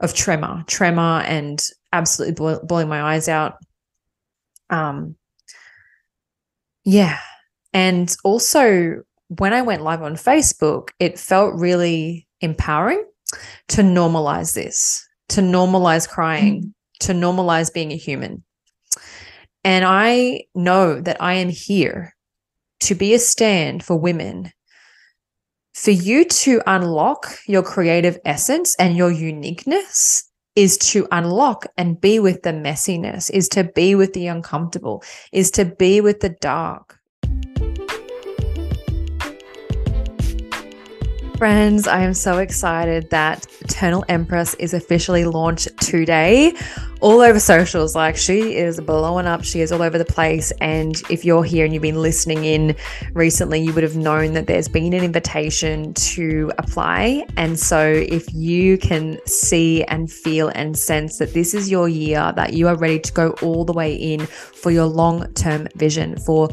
of 0.00 0.14
tremor, 0.14 0.64
tremor, 0.66 1.20
and 1.20 1.62
absolutely 1.92 2.58
boiling 2.64 2.88
my 2.88 3.02
eyes 3.02 3.28
out. 3.28 3.54
Um, 4.70 5.16
yeah. 6.84 7.18
And 7.72 8.14
also 8.24 9.02
when 9.28 9.52
I 9.52 9.62
went 9.62 9.82
live 9.82 10.02
on 10.02 10.14
Facebook, 10.14 10.88
it 10.98 11.18
felt 11.18 11.54
really 11.54 12.26
empowering 12.40 13.04
to 13.68 13.82
normalize 13.82 14.54
this, 14.54 15.06
to 15.28 15.40
normalize 15.40 16.08
crying, 16.08 16.62
mm. 16.62 16.72
to 17.00 17.12
normalize 17.12 17.72
being 17.72 17.92
a 17.92 17.96
human. 17.96 18.42
And 19.62 19.84
I 19.84 20.44
know 20.54 21.00
that 21.00 21.18
I 21.20 21.34
am 21.34 21.50
here 21.50 22.14
to 22.80 22.94
be 22.94 23.12
a 23.12 23.18
stand 23.18 23.84
for 23.84 23.96
women 23.96 24.52
for 25.74 25.90
you 25.90 26.24
to 26.24 26.60
unlock 26.66 27.26
your 27.46 27.62
creative 27.62 28.18
essence 28.24 28.74
and 28.76 28.96
your 28.96 29.10
uniqueness 29.10 30.24
is 30.56 30.76
to 30.78 31.06
unlock 31.12 31.66
and 31.76 32.00
be 32.00 32.18
with 32.18 32.42
the 32.42 32.50
messiness, 32.50 33.30
is 33.30 33.48
to 33.50 33.64
be 33.64 33.94
with 33.94 34.12
the 34.12 34.26
uncomfortable, 34.26 35.02
is 35.32 35.50
to 35.52 35.64
be 35.64 36.00
with 36.00 36.20
the 36.20 36.30
dark. 36.40 36.98
Friends, 41.38 41.86
I 41.86 42.00
am 42.02 42.12
so 42.12 42.38
excited 42.38 43.08
that 43.10 43.46
Eternal 43.62 44.04
Empress 44.08 44.54
is 44.54 44.74
officially 44.74 45.24
launched 45.24 45.68
today 45.80 46.52
all 47.00 47.20
over 47.20 47.40
socials. 47.40 47.94
Like 47.94 48.16
she 48.16 48.56
is 48.56 48.80
blowing 48.80 49.26
up. 49.26 49.44
She 49.44 49.60
is 49.60 49.72
all 49.72 49.82
over 49.82 49.98
the 49.98 50.04
place. 50.04 50.52
And 50.60 51.00
if 51.10 51.24
you're 51.24 51.44
here 51.44 51.64
and 51.64 51.72
you've 51.72 51.82
been 51.82 52.00
listening 52.00 52.44
in 52.44 52.76
recently, 53.14 53.60
you 53.60 53.72
would 53.72 53.82
have 53.82 53.96
known 53.96 54.34
that 54.34 54.46
there's 54.46 54.68
been 54.68 54.92
an 54.92 55.02
invitation 55.02 55.94
to 55.94 56.52
apply. 56.58 57.26
And 57.36 57.58
so 57.58 57.80
if 57.80 58.32
you 58.34 58.78
can 58.78 59.18
see 59.26 59.84
and 59.84 60.10
feel 60.10 60.48
and 60.48 60.78
sense 60.78 61.18
that 61.18 61.34
this 61.34 61.54
is 61.54 61.70
your 61.70 61.88
year, 61.88 62.32
that 62.36 62.52
you 62.52 62.68
are 62.68 62.76
ready 62.76 62.98
to 63.00 63.12
go 63.12 63.30
all 63.42 63.64
the 63.64 63.72
way 63.72 63.94
in 63.94 64.26
for 64.26 64.70
your 64.70 64.86
long 64.86 65.32
term 65.34 65.68
vision, 65.76 66.18
for 66.18 66.48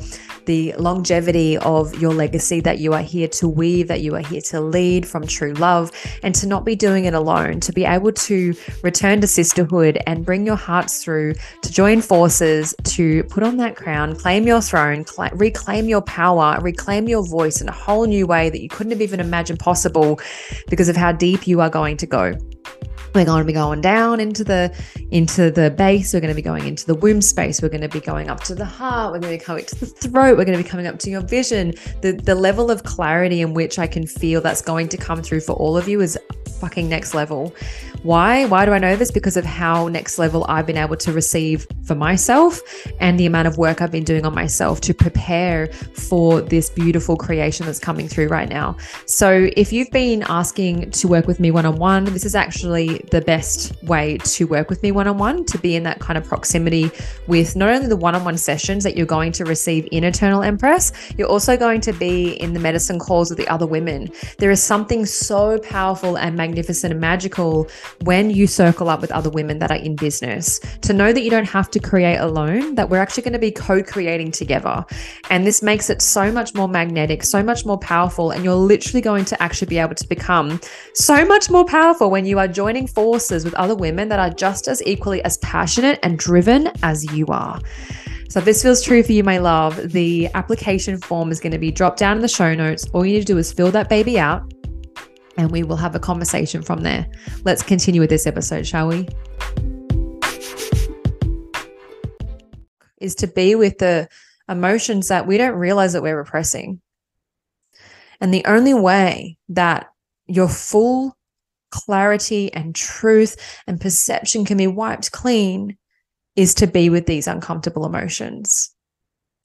the 0.46 0.74
longevity 0.77 1.58
of 1.58 1.94
your 2.01 2.13
legacy 2.13 2.62
that 2.62 2.80
you 2.80 2.94
are 2.94 3.01
here 3.01 3.27
to 3.27 3.48
weave, 3.48 3.89
that 3.89 4.00
you 4.00 4.16
are 4.16 4.22
here 4.22 4.42
to 4.42 4.62
lead 4.62 5.06
from 5.06 5.27
true 5.27 5.54
love, 5.54 5.92
and 6.24 6.34
to 6.34 6.48
not 6.48 6.63
be 6.66 6.75
doing 6.75 7.04
it 7.06 7.13
alone, 7.13 7.60
to 7.60 7.74
be 7.74 7.84
able 7.84 8.13
to 8.13 8.56
return 8.82 9.20
to 9.22 9.27
sisterhood 9.27 10.00
and 10.08 10.25
bring 10.25 10.37
your 10.46 10.56
hearts 10.56 11.03
through, 11.03 11.34
to 11.62 11.72
join 11.72 12.01
forces, 12.01 12.75
to 12.84 13.24
put 13.25 13.44
on 13.44 13.58
that 13.58 13.75
crown, 13.75 14.15
claim 14.15 14.46
your 14.46 14.62
throne, 14.62 15.06
cl- 15.06 15.32
reclaim 15.34 15.88
your 15.88 16.01
power, 16.01 16.58
reclaim 16.62 17.08
your 17.08 17.25
voice 17.25 17.62
in 17.62 17.70
a 17.70 17.72
whole 17.72 18.06
new 18.06 18.27
way 18.27 18.50
that 18.50 18.62
you 18.62 18.70
couldn't 18.70 18.91
have 18.91 19.01
even 19.01 19.20
imagined 19.20 19.60
possible 19.60 20.20
because 20.70 20.89
of 20.89 20.96
how 20.96 21.12
deep 21.12 21.48
you 21.48 21.62
are 21.62 21.70
going 21.70 21.98
to 21.98 22.06
go. 22.06 22.34
We're 23.15 23.25
going 23.25 23.39
to 23.39 23.46
be 23.46 23.53
going 23.53 23.82
down 23.82 24.20
into 24.20 24.44
the 24.44 24.72
into 25.10 25.50
the 25.50 25.72
base. 25.72 26.13
We're 26.13 26.20
going 26.20 26.29
to 26.32 26.36
be 26.36 26.41
going 26.41 26.67
into 26.67 26.86
the 26.86 26.94
womb 26.94 27.22
space. 27.22 27.62
We're 27.62 27.70
going 27.70 27.82
to 27.82 27.89
be 27.89 28.00
going 28.00 28.29
up 28.29 28.41
to 28.44 28.53
the 28.53 28.65
heart. 28.65 29.12
We're 29.12 29.20
going 29.20 29.34
to 29.34 29.39
be 29.39 29.44
coming 29.44 29.65
to 29.65 29.75
the 29.79 29.86
throat. 29.88 30.38
We're 30.38 30.46
going 30.46 30.58
to 30.58 30.63
be 30.63 30.70
coming 30.70 30.86
up 30.86 31.00
to 31.00 31.10
your 31.10 31.22
vision. 31.22 31.74
The 32.01 32.12
the 32.12 32.36
level 32.36 32.70
of 32.70 32.84
clarity 32.84 33.41
in 33.41 33.56
which 33.56 33.79
I 33.79 33.88
can 33.88 34.06
feel 34.06 34.41
that's 34.41 34.62
going 34.62 34.89
to 34.89 34.98
come 34.98 35.24
through 35.24 35.41
for 35.41 35.53
all 35.53 35.77
of 35.77 35.88
you 35.88 36.01
is 36.01 36.17
fucking 36.60 36.89
next 36.89 37.13
level. 37.13 37.56
Why? 38.04 38.46
Why 38.46 38.66
do 38.66 38.74
I 38.74 38.80
know 38.80 38.96
this? 38.96 39.12
Because 39.12 39.38
of 39.38 39.46
how 39.46 39.88
next 39.88 40.20
level 40.20 40.46
I've 40.48 40.66
been 40.66 40.77
able 40.77 40.98
to 40.98 41.12
receive 41.12 41.68
for 41.84 41.96
myself 41.96 42.62
and 43.00 43.20
the 43.20 43.25
amount 43.25 43.48
of 43.48 43.58
work 43.58 43.82
I've 43.82 43.92
been 43.92 44.04
doing 44.04 44.25
on 44.25 44.36
myself 44.36 44.82
to 44.82 44.94
prepare 44.94 45.68
for 45.68 46.42
this 46.42 46.70
beautiful 46.70 47.16
creation 47.18 47.66
that's 47.66 47.80
coming 47.80 48.08
through 48.08 48.27
right 48.27 48.50
now. 48.50 48.77
So, 49.06 49.50
if 49.56 49.74
you've 49.74 49.92
been 49.92 50.24
asking 50.24 50.92
to 50.92 51.08
work 51.08 51.27
with 51.27 51.39
me 51.39 51.51
one 51.51 51.66
on 51.66 51.77
one, 51.77 52.06
this 52.06 52.25
is 52.25 52.36
actually 52.36 53.00
the 53.12 53.22
best 53.22 53.82
way 53.84 54.18
to 54.20 54.46
work 54.46 54.70
with 54.70 54.84
me 54.84 54.92
one 54.92 55.08
on 55.08 55.18
one 55.18 55.46
to 55.46 55.58
be 55.58 55.75
in 55.75 55.84
that 55.84 56.00
kind 56.00 56.18
of 56.18 56.25
proximity 56.25 56.92
with 57.27 57.56
not 57.56 57.70
only 57.70 57.88
the 57.88 57.96
one 57.96 58.16
on 58.16 58.24
one 58.24 58.38
sessions 58.38 58.84
that 58.84 58.96
you're 58.96 59.06
going 59.06 59.32
to 59.34 59.46
receive 59.46 59.88
in 59.92 60.04
Eternal 60.04 60.44
Empress, 60.44 60.92
you're 61.18 61.27
also 61.27 61.58
going 61.58 61.82
to 61.82 61.94
be 61.94 62.34
in 62.42 62.54
the 62.54 62.60
medicine 62.60 63.00
calls 63.00 63.30
with 63.30 63.38
the 63.38 63.48
other 63.48 63.66
women. 63.66 64.10
There 64.38 64.51
is 64.51 64.62
something 64.62 65.06
so 65.06 65.58
powerful 65.60 66.18
and 66.18 66.36
magnificent 66.36 66.92
and 66.92 67.01
magical 67.01 67.68
when 68.03 68.29
you 68.29 68.48
circle 68.48 68.89
up 68.89 69.01
with 69.01 69.12
other 69.12 69.29
women 69.29 69.60
that 69.60 69.72
are 69.72 69.77
in 69.77 69.96
business 69.96 70.60
to 70.82 70.94
know 70.94 71.12
that 71.13 71.22
you 71.22 71.29
don't 71.29 71.48
have 71.48 71.70
to 71.72 71.79
create 71.79 72.17
alone, 72.17 72.75
that 72.75 72.89
we're 72.89 73.00
actually 73.00 73.24
going 73.24 73.34
to 73.34 73.39
be 73.39 73.51
co 73.51 73.82
creating 73.84 74.32
together. 74.32 74.86
And 75.29 75.46
this 75.46 75.62
makes 75.62 75.89
it 75.89 76.01
so 76.01 76.32
much 76.32 76.53
more 76.53 76.67
magnetic, 76.67 77.24
so 77.24 77.44
much 77.44 77.65
more 77.65 77.77
powerful. 77.77 78.32
And 78.32 78.44
you're 78.44 78.56
literally 78.56 79.01
going 79.01 79.25
to 79.25 79.41
actually 79.41 79.67
be 79.67 79.77
able 79.77 79.96
to 79.96 80.08
become 80.08 80.60
so 80.94 81.25
much 81.25 81.50
more 81.50 81.65
powerful 81.65 82.10
when 82.10 82.25
you 82.25 82.39
are 82.39 82.48
joining 82.48 82.88
forces 82.88 83.44
with 83.44 83.53
other 83.56 83.75
women 83.75 84.10
that 84.10 84.20
are 84.20 84.29
just 84.29 84.67
as 84.67 84.82
equally 84.86 85.24
as 85.24 85.38
passionate 85.39 86.00
and 86.03 86.17
driven 86.17 86.72
as 86.84 87.03
you 87.13 87.25
are. 87.27 87.60
So 88.29 88.39
if 88.39 88.46
this 88.46 88.62
feels 88.62 88.84
true 88.84 89.01
for 89.03 89.13
you, 89.13 89.24
my 89.24 89.38
love, 89.38 89.77
the 89.91 90.27
application 90.34 91.00
form 91.00 91.32
is 91.32 91.39
going 91.39 91.53
to 91.53 91.58
be 91.58 91.72
dropped 91.72 91.98
down 91.98 92.17
in 92.17 92.22
the 92.22 92.27
show 92.27 92.53
notes. 92.53 92.86
All 92.91 93.06
you 93.06 93.13
need 93.13 93.22
to 93.22 93.25
do 93.25 93.38
is 93.38 93.53
fill 93.53 93.72
that 93.72 93.88
baby 93.88 94.20
out 94.20 94.53
and 95.38 95.51
we 95.51 95.63
will 95.63 95.77
have 95.77 95.96
a 95.96 96.00
conversation 96.00 96.62
from 96.62 96.82
there. 96.82 97.08
Let's 97.44 97.63
continue 97.63 98.01
with 98.01 98.10
this 98.10 98.27
episode, 98.27 98.65
shall 98.65 98.88
we? 98.88 99.08
Is 103.00 103.15
to 103.15 103.27
be 103.27 103.56
with 103.56 103.77
the 103.77 104.10
emotions 104.50 105.08
that 105.10 105.27
we 105.27 105.38
don't 105.38 105.56
realize 105.56 105.94
that 105.94 106.01
we're 106.01 106.17
repressing. 106.17 106.82
And 108.20 108.34
the 108.34 108.46
only 108.46 108.74
way 108.74 109.38
that 109.50 109.91
your 110.25 110.50
full 110.50 111.15
clarity 111.70 112.51
and 112.53 112.74
truth 112.74 113.36
and 113.67 113.79
perception 113.79 114.46
can 114.46 114.58
be 114.58 114.67
wiped 114.67 115.12
clean 115.12 115.77
is 116.36 116.53
to 116.56 116.67
be 116.67 116.89
with 116.89 117.06
these 117.06 117.27
uncomfortable 117.27 117.86
emotions. 117.86 118.74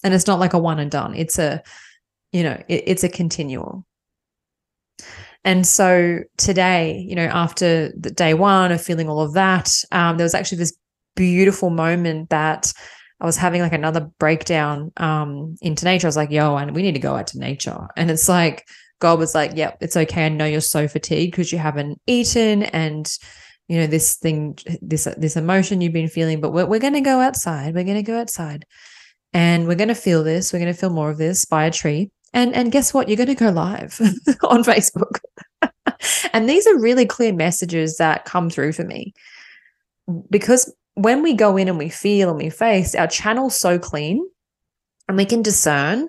And 0.05 0.15
it's 0.15 0.27
not 0.27 0.41
like 0.41 0.55
a 0.55 0.59
one 0.59 0.79
and 0.79 0.91
done. 0.91 1.15
It's 1.15 1.39
a, 1.39 1.63
you 2.33 2.43
know, 2.43 2.63
it, 2.69 2.85
it's 2.87 3.05
a 3.05 3.09
continual. 3.09 3.85
And 5.45 5.67
so 5.67 6.21
today, 6.37 7.05
you 7.09 7.17
know, 7.17 7.25
after 7.25 7.93
the 7.99 8.11
day 8.11 8.35
one 8.35 8.71
of 8.71 8.81
feeling 8.81 9.09
all 9.09 9.21
of 9.21 9.35
that, 9.35 9.73
um, 9.91 10.17
there 10.17 10.25
was 10.25 10.35
actually 10.35 10.59
this 10.59 10.77
beautiful 11.17 11.71
moment 11.71 12.31
that 12.31 12.73
I 13.21 13.27
was 13.27 13.37
having 13.37 13.61
like 13.61 13.73
another 13.73 14.09
breakdown 14.19 14.93
um, 14.97 15.57
into 15.61 15.85
nature. 15.85 16.07
I 16.07 16.09
was 16.09 16.17
like, 16.17 16.31
yo, 16.31 16.57
and 16.57 16.75
we 16.75 16.83
need 16.83 16.93
to 16.93 17.01
go 17.01 17.17
out 17.17 17.29
to 17.29 17.39
nature. 17.39 17.89
And 17.97 18.11
it's 18.11 18.29
like, 18.29 18.65
God 19.01 19.19
was 19.19 19.35
like, 19.35 19.53
yep, 19.57 19.79
it's 19.81 19.97
okay. 19.97 20.27
I 20.27 20.29
know 20.29 20.45
you're 20.45 20.61
so 20.61 20.87
fatigued 20.87 21.33
because 21.33 21.53
you 21.53 21.59
haven't 21.59 22.01
eaten 22.07 22.63
and 22.65 23.11
you 23.69 23.79
know 23.79 23.87
this 23.87 24.17
thing 24.17 24.59
this 24.83 25.05
this 25.17 25.37
emotion 25.37 25.81
you've 25.81 25.93
been 25.93 26.09
feeling 26.09 26.41
but 26.41 26.53
we're, 26.53 26.67
we're 26.67 26.81
going 26.81 26.93
to 26.93 27.01
go 27.01 27.21
outside 27.21 27.75
we're 27.75 27.85
going 27.85 27.97
to 27.97 28.03
go 28.03 28.19
outside 28.19 28.67
and 29.33 29.67
we're 29.67 29.77
going 29.77 29.89
to 29.89 29.95
feel 29.95 30.25
this 30.25 30.53
we're 30.53 30.59
going 30.59 30.73
to 30.73 30.79
feel 30.79 30.91
more 30.91 31.11
of 31.11 31.17
this 31.17 31.45
by 31.47 31.65
a 31.65 31.71
tree 31.71 32.11
and 32.35 32.55
and 32.55 32.73
guess 32.73 32.95
what? 32.95 33.09
You're 33.09 33.17
going 33.17 33.29
to 33.29 33.35
go 33.35 33.51
live 33.51 34.01
on 34.45 34.65
Facebook. 34.65 35.21
And 36.33 36.49
these 36.49 36.67
are 36.67 36.79
really 36.79 37.07
clear 37.07 37.33
messages 37.33 37.97
that 37.97 38.25
come 38.25 38.51
through 38.51 38.73
for 38.73 38.85
me. 38.85 39.15
Because 40.31 40.73
when 40.95 41.23
we 41.23 41.35
go 41.35 41.57
in 41.57 41.69
and 41.69 41.79
we 41.79 41.89
feel 41.89 42.29
and 42.29 42.39
we 42.39 42.51
face, 42.51 42.95
our 42.95 43.07
channel's 43.07 43.59
so 43.59 43.79
clean 43.79 44.27
and 45.09 45.17
we 45.17 45.25
can 45.25 45.43
discern 45.43 46.09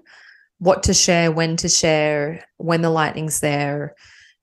what 0.60 0.84
to 0.84 0.94
share, 0.94 1.32
when 1.32 1.58
to 1.58 1.70
share, 1.70 2.46
when 2.58 2.82
the 2.82 2.90
lightning's 2.90 3.40
there. 3.40 3.96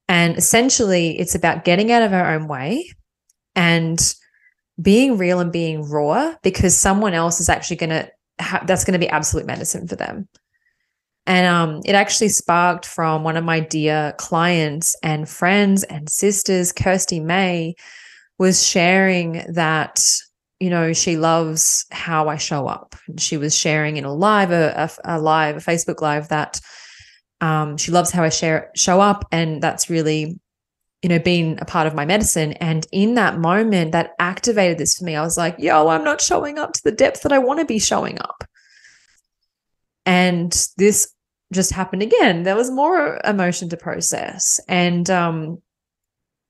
And 0.08 0.36
essentially, 0.36 1.18
it's 1.18 1.34
about 1.34 1.64
getting 1.64 1.92
out 1.92 2.02
of 2.02 2.12
our 2.12 2.34
own 2.34 2.48
way 2.48 2.90
and 3.54 4.14
being 4.80 5.18
real 5.18 5.40
and 5.40 5.52
being 5.52 5.88
raw 5.88 6.34
because 6.42 6.76
someone 6.76 7.14
else 7.14 7.40
is 7.40 7.48
actually 7.48 7.76
going 7.76 7.90
to 7.90 8.10
ha- 8.40 8.64
that's 8.66 8.84
going 8.84 8.92
to 8.92 8.98
be 8.98 9.08
absolute 9.08 9.46
medicine 9.46 9.86
for 9.86 9.96
them. 9.96 10.28
And 11.30 11.46
um, 11.46 11.80
it 11.84 11.94
actually 11.94 12.30
sparked 12.30 12.84
from 12.84 13.22
one 13.22 13.36
of 13.36 13.44
my 13.44 13.60
dear 13.60 14.14
clients 14.18 14.96
and 15.00 15.28
friends 15.28 15.84
and 15.84 16.10
sisters, 16.10 16.72
Kirsty 16.72 17.20
May, 17.20 17.76
was 18.40 18.66
sharing 18.66 19.44
that, 19.52 20.04
you 20.58 20.70
know, 20.70 20.92
she 20.92 21.16
loves 21.16 21.86
how 21.92 22.28
I 22.28 22.36
show 22.36 22.66
up. 22.66 22.96
She 23.16 23.36
was 23.36 23.56
sharing 23.56 23.96
in 23.96 24.04
a 24.04 24.12
live, 24.12 24.50
a, 24.50 24.90
a, 25.04 25.18
a 25.18 25.20
live, 25.20 25.56
a 25.56 25.60
Facebook 25.60 26.00
live 26.00 26.26
that 26.30 26.60
um, 27.40 27.76
she 27.76 27.92
loves 27.92 28.10
how 28.10 28.24
I 28.24 28.28
share 28.28 28.72
show 28.74 29.00
up. 29.00 29.24
And 29.30 29.62
that's 29.62 29.88
really, 29.88 30.36
you 31.00 31.08
know, 31.08 31.20
been 31.20 31.60
a 31.60 31.64
part 31.64 31.86
of 31.86 31.94
my 31.94 32.06
medicine. 32.06 32.54
And 32.54 32.88
in 32.90 33.14
that 33.14 33.38
moment, 33.38 33.92
that 33.92 34.14
activated 34.18 34.78
this 34.78 34.98
for 34.98 35.04
me. 35.04 35.14
I 35.14 35.22
was 35.22 35.38
like, 35.38 35.54
yo, 35.60 35.86
I'm 35.86 36.02
not 36.02 36.20
showing 36.20 36.58
up 36.58 36.72
to 36.72 36.82
the 36.82 36.90
depth 36.90 37.22
that 37.22 37.32
I 37.32 37.38
want 37.38 37.60
to 37.60 37.66
be 37.66 37.78
showing 37.78 38.18
up. 38.18 38.42
And 40.04 40.50
this 40.76 41.14
just 41.52 41.72
happened 41.72 42.02
again. 42.02 42.44
There 42.44 42.56
was 42.56 42.70
more 42.70 43.20
emotion 43.24 43.68
to 43.70 43.76
process. 43.76 44.60
And 44.68 45.10
um, 45.10 45.58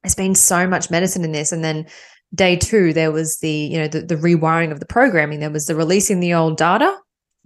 there's 0.02 0.14
been 0.14 0.34
so 0.34 0.66
much 0.66 0.90
medicine 0.90 1.24
in 1.24 1.32
this. 1.32 1.52
And 1.52 1.64
then 1.64 1.86
day 2.34 2.56
two, 2.56 2.92
there 2.92 3.10
was 3.10 3.38
the, 3.38 3.50
you 3.50 3.78
know, 3.78 3.88
the, 3.88 4.02
the 4.02 4.16
rewiring 4.16 4.72
of 4.72 4.80
the 4.80 4.86
programming. 4.86 5.40
There 5.40 5.50
was 5.50 5.66
the 5.66 5.74
releasing 5.74 6.20
the 6.20 6.34
old 6.34 6.56
data, 6.56 6.96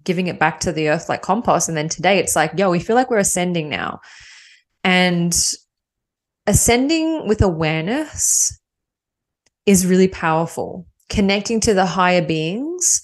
giving 0.03 0.27
it 0.27 0.39
back 0.39 0.61
to 0.61 0.73
the 0.73 0.89
earth 0.89 1.09
like 1.09 1.23
compost. 1.23 1.69
And 1.69 1.77
then 1.77 1.89
today 1.89 2.19
it's 2.19 2.37
like, 2.37 2.53
yo, 2.57 2.71
we 2.71 2.81
feel 2.81 2.97
like 2.97 3.11
we're 3.11 3.19
ascending 3.19 3.69
now. 3.69 4.01
And 4.83 5.35
ascending 6.47 7.27
with 7.27 7.41
awareness 7.41 8.59
is 9.65 9.87
really 9.87 10.09
powerful. 10.09 10.87
Connecting 11.09 11.61
to 11.61 11.75
the 11.75 11.87
higher 11.87 12.23
beings, 12.23 13.01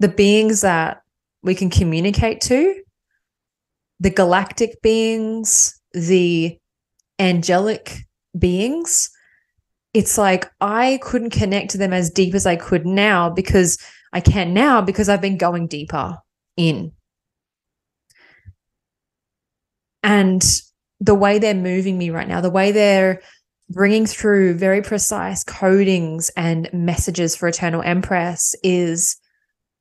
the 0.00 0.08
beings 0.08 0.62
that 0.62 1.02
we 1.42 1.54
can 1.54 1.70
communicate 1.70 2.40
to 2.42 2.74
the 4.00 4.10
galactic 4.10 4.82
beings, 4.82 5.80
the 5.92 6.58
angelic 7.18 7.98
beings, 8.38 9.10
it's 9.94 10.18
like 10.18 10.50
I 10.60 10.98
couldn't 11.02 11.30
connect 11.30 11.70
to 11.70 11.78
them 11.78 11.92
as 11.92 12.10
deep 12.10 12.34
as 12.34 12.46
I 12.46 12.56
could 12.56 12.84
now 12.84 13.30
because 13.30 13.78
I 14.12 14.20
can 14.20 14.52
now 14.52 14.82
because 14.82 15.08
I've 15.08 15.20
been 15.20 15.38
going 15.38 15.68
deeper 15.68 16.18
in. 16.56 16.92
And 20.02 20.44
the 21.00 21.14
way 21.14 21.38
they're 21.38 21.54
moving 21.54 21.96
me 21.96 22.10
right 22.10 22.28
now, 22.28 22.40
the 22.40 22.50
way 22.50 22.72
they're 22.72 23.22
bringing 23.70 24.04
through 24.04 24.54
very 24.54 24.82
precise 24.82 25.44
codings 25.44 26.30
and 26.36 26.68
messages 26.72 27.34
for 27.34 27.48
Eternal 27.48 27.82
Empress 27.82 28.54
is 28.62 29.16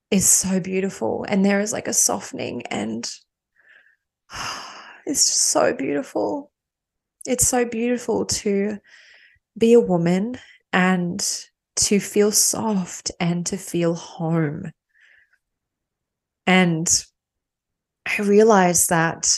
is 0.09 0.27
so 0.27 0.59
beautiful 0.59 1.25
and 1.27 1.43
there 1.43 1.59
is 1.59 1.73
like 1.73 1.87
a 1.87 1.93
softening 1.93 2.61
and 2.67 3.11
it's 5.05 5.27
just 5.27 5.45
so 5.45 5.73
beautiful 5.73 6.51
it's 7.25 7.47
so 7.47 7.63
beautiful 7.65 8.25
to 8.25 8.77
be 9.57 9.73
a 9.73 9.79
woman 9.79 10.37
and 10.73 11.45
to 11.75 11.99
feel 11.99 12.31
soft 12.31 13.11
and 13.19 13.45
to 13.45 13.57
feel 13.57 13.95
home 13.95 14.71
and 16.45 17.05
i 18.05 18.21
realized 18.21 18.89
that 18.89 19.37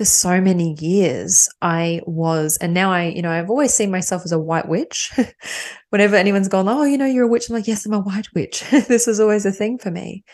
for 0.00 0.06
so 0.06 0.40
many 0.40 0.74
years 0.80 1.46
I 1.60 2.00
was, 2.06 2.56
and 2.56 2.72
now 2.72 2.90
I, 2.90 3.08
you 3.08 3.20
know, 3.20 3.30
I've 3.30 3.50
always 3.50 3.74
seen 3.74 3.90
myself 3.90 4.22
as 4.24 4.32
a 4.32 4.38
white 4.38 4.66
witch. 4.66 5.12
Whenever 5.90 6.16
anyone's 6.16 6.48
gone, 6.48 6.70
oh, 6.70 6.84
you 6.84 6.96
know, 6.96 7.04
you're 7.04 7.26
a 7.26 7.28
witch, 7.28 7.50
I'm 7.50 7.54
like, 7.54 7.66
yes, 7.66 7.84
I'm 7.84 7.92
a 7.92 8.00
white 8.00 8.28
witch. 8.34 8.64
this 8.70 9.06
was 9.06 9.20
always 9.20 9.44
a 9.44 9.52
thing 9.52 9.76
for 9.76 9.90
me. 9.90 10.24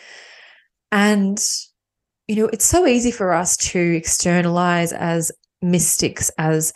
And, 0.89 1.37
you 2.27 2.35
know, 2.35 2.49
it's 2.51 2.65
so 2.65 2.85
easy 2.85 3.11
for 3.11 3.33
us 3.33 3.55
to 3.57 3.79
externalize 3.79 4.91
as 4.93 5.31
mystics, 5.61 6.29
as 6.37 6.73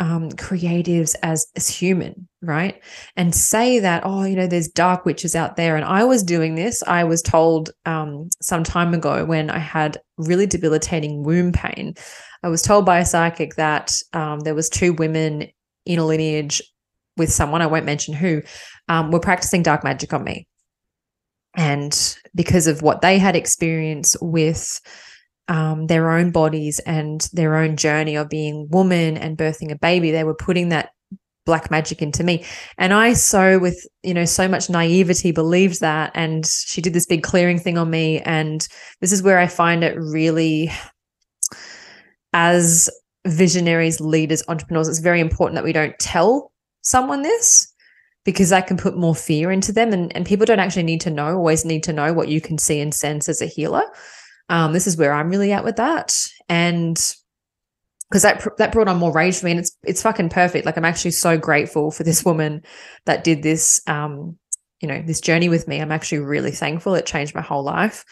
um, 0.00 0.30
creatives 0.30 1.14
as 1.22 1.46
as 1.54 1.68
human, 1.68 2.28
right? 2.40 2.82
And 3.16 3.34
say 3.34 3.78
that, 3.78 4.02
oh, 4.04 4.24
you 4.24 4.34
know, 4.34 4.48
there's 4.48 4.68
dark 4.68 5.04
witches 5.04 5.36
out 5.36 5.54
there. 5.54 5.76
And 5.76 5.84
I 5.84 6.02
was 6.02 6.24
doing 6.24 6.56
this. 6.56 6.82
I 6.84 7.04
was 7.04 7.22
told 7.22 7.70
um, 7.86 8.28
some 8.40 8.64
time 8.64 8.94
ago 8.94 9.24
when 9.24 9.48
I 9.48 9.58
had 9.58 9.98
really 10.18 10.46
debilitating 10.46 11.22
womb 11.22 11.52
pain. 11.52 11.94
I 12.42 12.48
was 12.48 12.62
told 12.62 12.84
by 12.84 12.98
a 12.98 13.04
psychic 13.04 13.54
that 13.54 13.92
um, 14.12 14.40
there 14.40 14.56
was 14.56 14.68
two 14.68 14.92
women 14.92 15.46
in 15.86 15.98
a 16.00 16.04
lineage 16.04 16.60
with 17.16 17.32
someone 17.32 17.62
I 17.62 17.66
won't 17.66 17.86
mention 17.86 18.14
who 18.14 18.42
um, 18.88 19.12
were 19.12 19.20
practicing 19.20 19.62
dark 19.62 19.84
magic 19.84 20.12
on 20.12 20.24
me, 20.24 20.48
and 21.54 22.16
because 22.34 22.66
of 22.66 22.82
what 22.82 23.00
they 23.00 23.18
had 23.18 23.36
experienced 23.36 24.16
with 24.20 24.80
um, 25.48 25.86
their 25.86 26.10
own 26.10 26.30
bodies 26.30 26.78
and 26.80 27.28
their 27.32 27.56
own 27.56 27.76
journey 27.76 28.16
of 28.16 28.28
being 28.28 28.68
woman 28.70 29.16
and 29.16 29.36
birthing 29.36 29.70
a 29.70 29.76
baby, 29.76 30.10
they 30.10 30.24
were 30.24 30.34
putting 30.34 30.70
that 30.70 30.90
black 31.44 31.70
magic 31.70 32.00
into 32.00 32.22
me. 32.22 32.44
And 32.78 32.94
i 32.94 33.14
so 33.14 33.58
with 33.58 33.84
you 34.04 34.14
know 34.14 34.24
so 34.24 34.46
much 34.46 34.70
naivety 34.70 35.32
believed 35.32 35.80
that. 35.80 36.12
And 36.14 36.46
she 36.46 36.80
did 36.80 36.92
this 36.92 37.06
big 37.06 37.22
clearing 37.22 37.58
thing 37.58 37.76
on 37.76 37.90
me. 37.90 38.20
And 38.20 38.66
this 39.00 39.12
is 39.12 39.22
where 39.22 39.38
i 39.38 39.46
find 39.48 39.82
it 39.82 39.96
really 39.98 40.70
as 42.32 42.88
visionaries, 43.26 44.00
leaders, 44.00 44.42
entrepreneurs, 44.48 44.88
it's 44.88 44.98
very 44.98 45.20
important 45.20 45.56
that 45.56 45.64
we 45.64 45.72
don't 45.72 45.98
tell 45.98 46.52
someone 46.82 47.22
this 47.22 47.71
because 48.24 48.52
I 48.52 48.60
can 48.60 48.76
put 48.76 48.96
more 48.96 49.14
fear 49.14 49.50
into 49.50 49.72
them. 49.72 49.92
And, 49.92 50.14
and 50.16 50.26
people 50.26 50.46
don't 50.46 50.60
actually 50.60 50.84
need 50.84 51.00
to 51.02 51.10
know, 51.10 51.36
always 51.36 51.64
need 51.64 51.82
to 51.84 51.92
know 51.92 52.12
what 52.12 52.28
you 52.28 52.40
can 52.40 52.58
see 52.58 52.80
and 52.80 52.94
sense 52.94 53.28
as 53.28 53.42
a 53.42 53.46
healer. 53.46 53.82
Um, 54.48 54.72
this 54.72 54.86
is 54.86 54.96
where 54.96 55.12
I'm 55.12 55.30
really 55.30 55.52
at 55.52 55.64
with 55.64 55.76
that. 55.76 56.26
And 56.48 56.96
because 58.08 58.22
that 58.22 58.46
that 58.58 58.72
brought 58.72 58.88
on 58.88 58.98
more 58.98 59.12
rage 59.12 59.38
for 59.38 59.46
me, 59.46 59.52
and 59.52 59.60
it's 59.60 59.76
it's 59.84 60.02
fucking 60.02 60.28
perfect. 60.28 60.66
Like 60.66 60.76
I'm 60.76 60.84
actually 60.84 61.12
so 61.12 61.38
grateful 61.38 61.90
for 61.90 62.02
this 62.02 62.24
woman 62.24 62.62
that 63.06 63.24
did 63.24 63.42
this, 63.42 63.80
um, 63.86 64.36
you 64.80 64.88
know, 64.88 65.00
this 65.00 65.20
journey 65.22 65.48
with 65.48 65.66
me. 65.66 65.80
I'm 65.80 65.92
actually 65.92 66.18
really 66.18 66.50
thankful. 66.50 66.94
It 66.94 67.06
changed 67.06 67.34
my 67.34 67.40
whole 67.40 67.62
life 67.62 68.04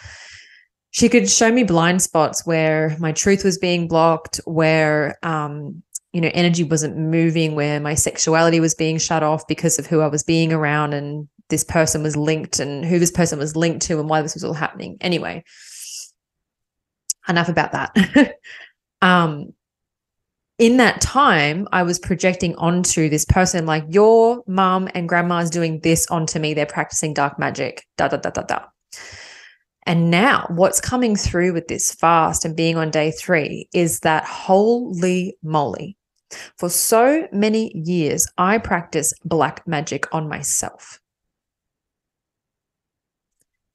she 0.92 1.08
could 1.08 1.30
show 1.30 1.50
me 1.50 1.62
blind 1.62 2.02
spots 2.02 2.44
where 2.44 2.96
my 2.98 3.12
truth 3.12 3.44
was 3.44 3.58
being 3.58 3.86
blocked, 3.86 4.40
where 4.44 5.18
um, 5.22 5.82
you 6.12 6.20
know, 6.20 6.30
energy 6.34 6.64
wasn't 6.64 6.96
moving, 6.96 7.54
where 7.54 7.80
my 7.80 7.94
sexuality 7.94 8.60
was 8.60 8.74
being 8.74 8.98
shut 8.98 9.22
off 9.22 9.46
because 9.46 9.78
of 9.78 9.86
who 9.86 10.00
I 10.00 10.08
was 10.08 10.22
being 10.22 10.52
around 10.52 10.92
and 10.92 11.28
this 11.48 11.64
person 11.64 12.02
was 12.02 12.16
linked 12.16 12.58
and 12.58 12.84
who 12.84 12.98
this 12.98 13.10
person 13.10 13.38
was 13.38 13.56
linked 13.56 13.82
to 13.86 14.00
and 14.00 14.08
why 14.08 14.22
this 14.22 14.34
was 14.34 14.44
all 14.44 14.54
happening. 14.54 14.96
Anyway, 15.00 15.44
enough 17.28 17.48
about 17.48 17.72
that. 17.72 18.36
um, 19.02 19.52
in 20.58 20.76
that 20.76 21.00
time, 21.00 21.66
I 21.72 21.82
was 21.84 21.98
projecting 21.98 22.54
onto 22.56 23.08
this 23.08 23.24
person, 23.24 23.64
like, 23.64 23.84
your 23.88 24.42
mom 24.46 24.88
and 24.94 25.08
grandma 25.08 25.38
is 25.38 25.48
doing 25.48 25.80
this 25.80 26.06
onto 26.08 26.38
me. 26.38 26.52
They're 26.52 26.66
practicing 26.66 27.14
dark 27.14 27.38
magic, 27.38 27.86
da 27.96 28.08
da 28.08 28.18
da 28.18 28.30
da 28.30 28.42
da. 28.42 28.64
And 29.86 30.10
now, 30.10 30.46
what's 30.50 30.80
coming 30.80 31.16
through 31.16 31.54
with 31.54 31.68
this 31.68 31.94
fast 31.94 32.44
and 32.44 32.54
being 32.54 32.76
on 32.76 32.90
day 32.90 33.10
three 33.10 33.68
is 33.72 34.00
that 34.00 34.24
holy 34.24 35.36
moly. 35.42 35.96
For 36.58 36.68
so 36.68 37.28
many 37.32 37.72
years, 37.76 38.26
I 38.38 38.58
practiced 38.58 39.14
black 39.24 39.66
magic 39.66 40.06
on 40.14 40.28
myself. 40.28 41.00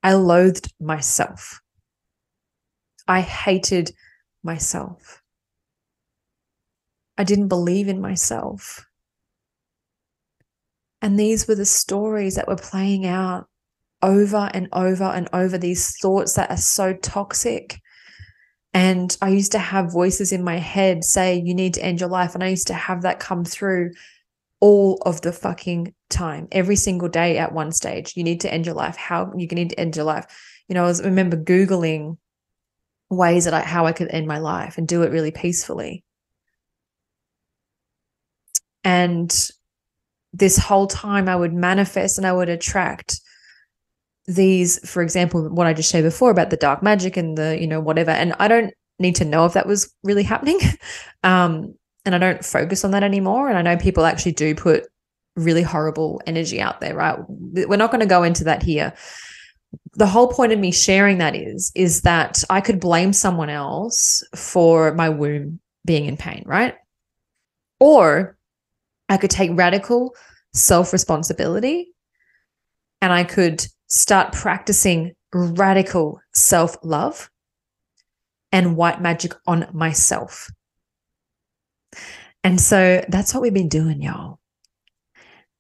I 0.04 0.14
loathed 0.14 0.72
myself. 0.80 1.62
I 3.08 3.22
hated 3.22 3.92
myself. 4.44 5.22
I 7.18 7.24
didn't 7.24 7.48
believe 7.48 7.88
in 7.88 8.02
myself. 8.02 8.86
And 11.02 11.20
these 11.20 11.48
were 11.48 11.56
the 11.56 11.66
stories 11.66 12.36
that 12.36 12.48
were 12.48 12.56
playing 12.56 13.06
out 13.06 13.48
over 14.02 14.50
and 14.54 14.68
over 14.72 15.06
and 15.06 15.28
over 15.34 15.58
these 15.58 15.96
thoughts 16.02 16.34
that 16.34 16.50
are 16.52 16.58
so 16.58 16.94
toxic. 16.94 17.80
And 18.76 19.16
I 19.22 19.30
used 19.30 19.54
to 19.54 19.58
have 19.58 19.94
voices 19.94 20.34
in 20.34 20.44
my 20.44 20.58
head 20.58 21.06
say, 21.06 21.38
you 21.38 21.54
need 21.54 21.76
to 21.76 21.82
end 21.84 22.02
your 22.02 22.10
life. 22.10 22.36
And 22.36 22.44
I 22.44 22.50
used 22.50 22.68
to 22.68 22.74
have 22.74 23.04
that 23.04 23.22
come 23.22 23.46
through 23.46 23.94
all 24.60 25.02
of 25.06 25.22
the 25.22 25.32
fucking 25.32 25.94
time, 26.10 26.50
every 26.52 26.76
single 26.76 27.08
day 27.08 27.38
at 27.38 27.54
one 27.54 27.72
stage. 27.72 28.18
You 28.18 28.24
need 28.26 28.42
to 28.42 28.54
end 28.54 28.66
your 28.66 28.76
life. 28.76 28.98
How 28.98 29.32
you 29.38 29.48
need 29.48 29.70
to 29.70 29.80
end 29.80 29.96
your 29.96 30.04
life. 30.04 30.26
You 30.68 30.76
know, 30.76 30.84
I 30.84 30.88
was 30.88 31.00
I 31.00 31.06
remember 31.06 31.38
Googling 31.38 32.18
ways 33.10 33.46
that 33.46 33.54
I 33.54 33.62
how 33.62 33.86
I 33.86 33.94
could 33.94 34.10
end 34.10 34.28
my 34.28 34.40
life 34.40 34.78
and 34.78 34.86
do 34.86 35.04
it 35.04 35.12
really 35.12 35.32
peacefully. 35.32 36.04
And 38.84 39.34
this 40.34 40.58
whole 40.58 40.88
time 40.88 41.30
I 41.30 41.36
would 41.38 41.54
manifest 41.54 42.18
and 42.18 42.28
I 42.28 42.34
would 42.34 42.50
attract 42.50 43.22
these, 44.28 44.88
for 44.90 45.02
example, 45.02 45.50
what 45.50 45.68
I 45.68 45.74
just 45.74 45.92
shared 45.92 46.04
before 46.04 46.32
about 46.32 46.50
the 46.50 46.58
dark 46.58 46.82
magic 46.82 47.18
and 47.18 47.38
the, 47.38 47.60
you 47.60 47.68
know, 47.68 47.80
whatever. 47.80 48.12
And 48.12 48.34
I 48.40 48.48
don't 48.48 48.74
need 49.00 49.16
to 49.18 49.26
know 49.26 49.46
if 49.46 49.54
that 49.54 49.68
was 49.68 49.94
really 50.04 50.24
happening. 50.24 50.60
um, 51.24 51.76
and 52.06 52.16
I 52.16 52.18
don't 52.18 52.46
focus 52.46 52.84
on 52.84 52.92
that 52.92 53.04
anymore. 53.04 53.50
And 53.50 53.58
I 53.58 53.62
know 53.62 53.78
people 53.78 54.06
actually 54.06 54.34
do 54.34 54.56
put 54.56 54.88
really 55.36 55.64
horrible 55.64 56.22
energy 56.26 56.62
out 56.62 56.80
there, 56.80 56.96
right? 56.96 57.18
We're 57.28 57.78
not 57.78 57.92
going 57.92 58.02
to 58.02 58.06
go 58.06 58.24
into 58.24 58.46
that 58.46 58.64
here. 58.64 58.94
The 59.94 60.08
whole 60.08 60.30
point 60.30 60.54
of 60.54 60.60
me 60.60 60.72
sharing 60.72 61.18
that 61.18 61.36
is, 61.36 61.72
is 61.76 62.02
that 62.02 62.44
I 62.50 62.62
could 62.62 62.80
blame 62.80 63.12
someone 63.12 63.50
else 63.50 64.24
for 64.36 64.94
my 64.94 65.10
womb 65.10 65.60
being 65.84 66.06
in 66.06 66.16
pain, 66.16 66.44
right? 66.46 66.76
Or 67.80 68.38
I 69.10 69.18
could 69.18 69.30
take 69.30 69.52
radical 69.54 70.16
self 70.54 70.94
responsibility 70.94 71.90
and 73.02 73.12
I 73.12 73.24
could 73.24 73.66
start 73.88 74.34
practicing 74.34 75.14
radical 75.34 76.20
self 76.34 76.78
love 76.84 77.30
and 78.52 78.78
white 78.78 79.02
magic 79.02 79.34
on 79.48 79.68
myself. 79.74 80.50
And 82.44 82.62
so 82.62 83.04
that's 83.10 83.34
what 83.34 83.42
we've 83.42 83.54
been 83.54 83.70
doing, 83.70 84.02
y'all. 84.02 84.40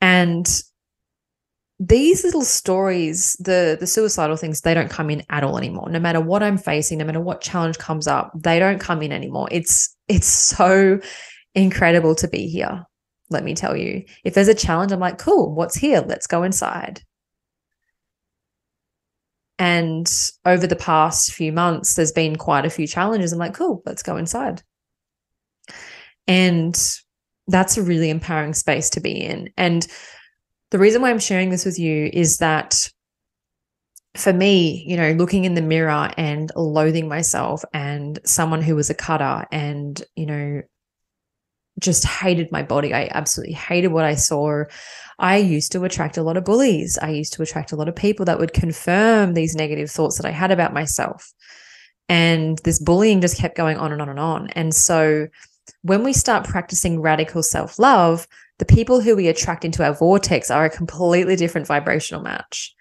And 0.01 0.47
these 1.79 2.23
little 2.23 2.43
stories, 2.43 3.35
the 3.39 3.75
the 3.79 3.87
suicidal 3.87 4.37
things, 4.37 4.61
they 4.61 4.73
don't 4.73 4.89
come 4.89 5.09
in 5.09 5.23
at 5.29 5.43
all 5.43 5.57
anymore. 5.57 5.89
No 5.89 5.99
matter 5.99 6.21
what 6.21 6.43
I'm 6.43 6.57
facing, 6.57 6.99
no 6.99 7.05
matter 7.05 7.19
what 7.19 7.41
challenge 7.41 7.77
comes 7.79 8.07
up, 8.07 8.31
they 8.35 8.59
don't 8.59 8.79
come 8.79 9.01
in 9.01 9.11
anymore. 9.11 9.49
It's 9.51 9.95
it's 10.07 10.27
so 10.27 10.99
incredible 11.53 12.15
to 12.15 12.27
be 12.27 12.47
here. 12.47 12.85
Let 13.29 13.43
me 13.43 13.55
tell 13.55 13.75
you. 13.75 14.05
If 14.23 14.35
there's 14.35 14.47
a 14.47 14.53
challenge, 14.53 14.91
I'm 14.91 14.99
like, 14.99 15.17
cool, 15.17 15.53
what's 15.53 15.75
here? 15.75 16.01
Let's 16.01 16.27
go 16.27 16.43
inside. 16.43 17.01
And 19.57 20.11
over 20.45 20.67
the 20.67 20.75
past 20.75 21.31
few 21.33 21.53
months, 21.53 21.93
there's 21.93 22.11
been 22.11 22.35
quite 22.35 22.65
a 22.65 22.69
few 22.69 22.87
challenges. 22.87 23.31
I'm 23.31 23.39
like, 23.39 23.53
cool, 23.53 23.81
let's 23.85 24.03
go 24.03 24.17
inside. 24.17 24.61
And 26.27 26.75
that's 27.47 27.77
a 27.77 27.83
really 27.83 28.09
empowering 28.09 28.53
space 28.53 28.89
to 28.91 28.99
be 28.99 29.11
in. 29.11 29.49
And 29.55 29.87
the 30.71 30.79
reason 30.79 31.01
why 31.01 31.09
I'm 31.09 31.19
sharing 31.19 31.49
this 31.51 31.65
with 31.65 31.79
you 31.79 32.09
is 32.11 32.39
that 32.39 32.89
for 34.15 34.33
me, 34.33 34.83
you 34.87 34.97
know, 34.97 35.11
looking 35.11 35.45
in 35.45 35.53
the 35.53 35.61
mirror 35.61 36.09
and 36.17 36.51
loathing 36.55 37.07
myself 37.07 37.63
and 37.73 38.19
someone 38.25 38.61
who 38.61 38.75
was 38.75 38.89
a 38.89 38.95
cutter 38.95 39.45
and, 39.51 40.01
you 40.15 40.25
know, 40.25 40.61
just 41.79 42.05
hated 42.05 42.51
my 42.51 42.63
body. 42.63 42.93
I 42.93 43.09
absolutely 43.11 43.53
hated 43.53 43.89
what 43.89 44.05
I 44.05 44.15
saw. 44.15 44.63
I 45.19 45.37
used 45.37 45.71
to 45.71 45.83
attract 45.83 46.17
a 46.17 46.23
lot 46.23 46.37
of 46.37 46.43
bullies. 46.43 46.97
I 47.01 47.09
used 47.09 47.33
to 47.33 47.41
attract 47.41 47.71
a 47.71 47.75
lot 47.75 47.87
of 47.87 47.95
people 47.95 48.25
that 48.25 48.39
would 48.39 48.53
confirm 48.53 49.33
these 49.33 49.55
negative 49.55 49.89
thoughts 49.89 50.17
that 50.17 50.25
I 50.25 50.31
had 50.31 50.51
about 50.51 50.73
myself. 50.73 51.33
And 52.09 52.59
this 52.59 52.79
bullying 52.79 53.21
just 53.21 53.37
kept 53.37 53.57
going 53.57 53.77
on 53.77 53.91
and 53.91 54.01
on 54.01 54.09
and 54.09 54.19
on. 54.19 54.49
And 54.51 54.73
so 54.73 55.27
when 55.81 56.03
we 56.03 56.13
start 56.13 56.47
practicing 56.47 57.01
radical 57.01 57.41
self 57.43 57.79
love, 57.79 58.27
the 58.59 58.65
people 58.65 59.01
who 59.01 59.15
we 59.15 59.27
attract 59.27 59.65
into 59.65 59.83
our 59.83 59.93
vortex 59.93 60.49
are 60.49 60.65
a 60.65 60.69
completely 60.69 61.35
different 61.35 61.67
vibrational 61.67 62.21
match. 62.21 62.73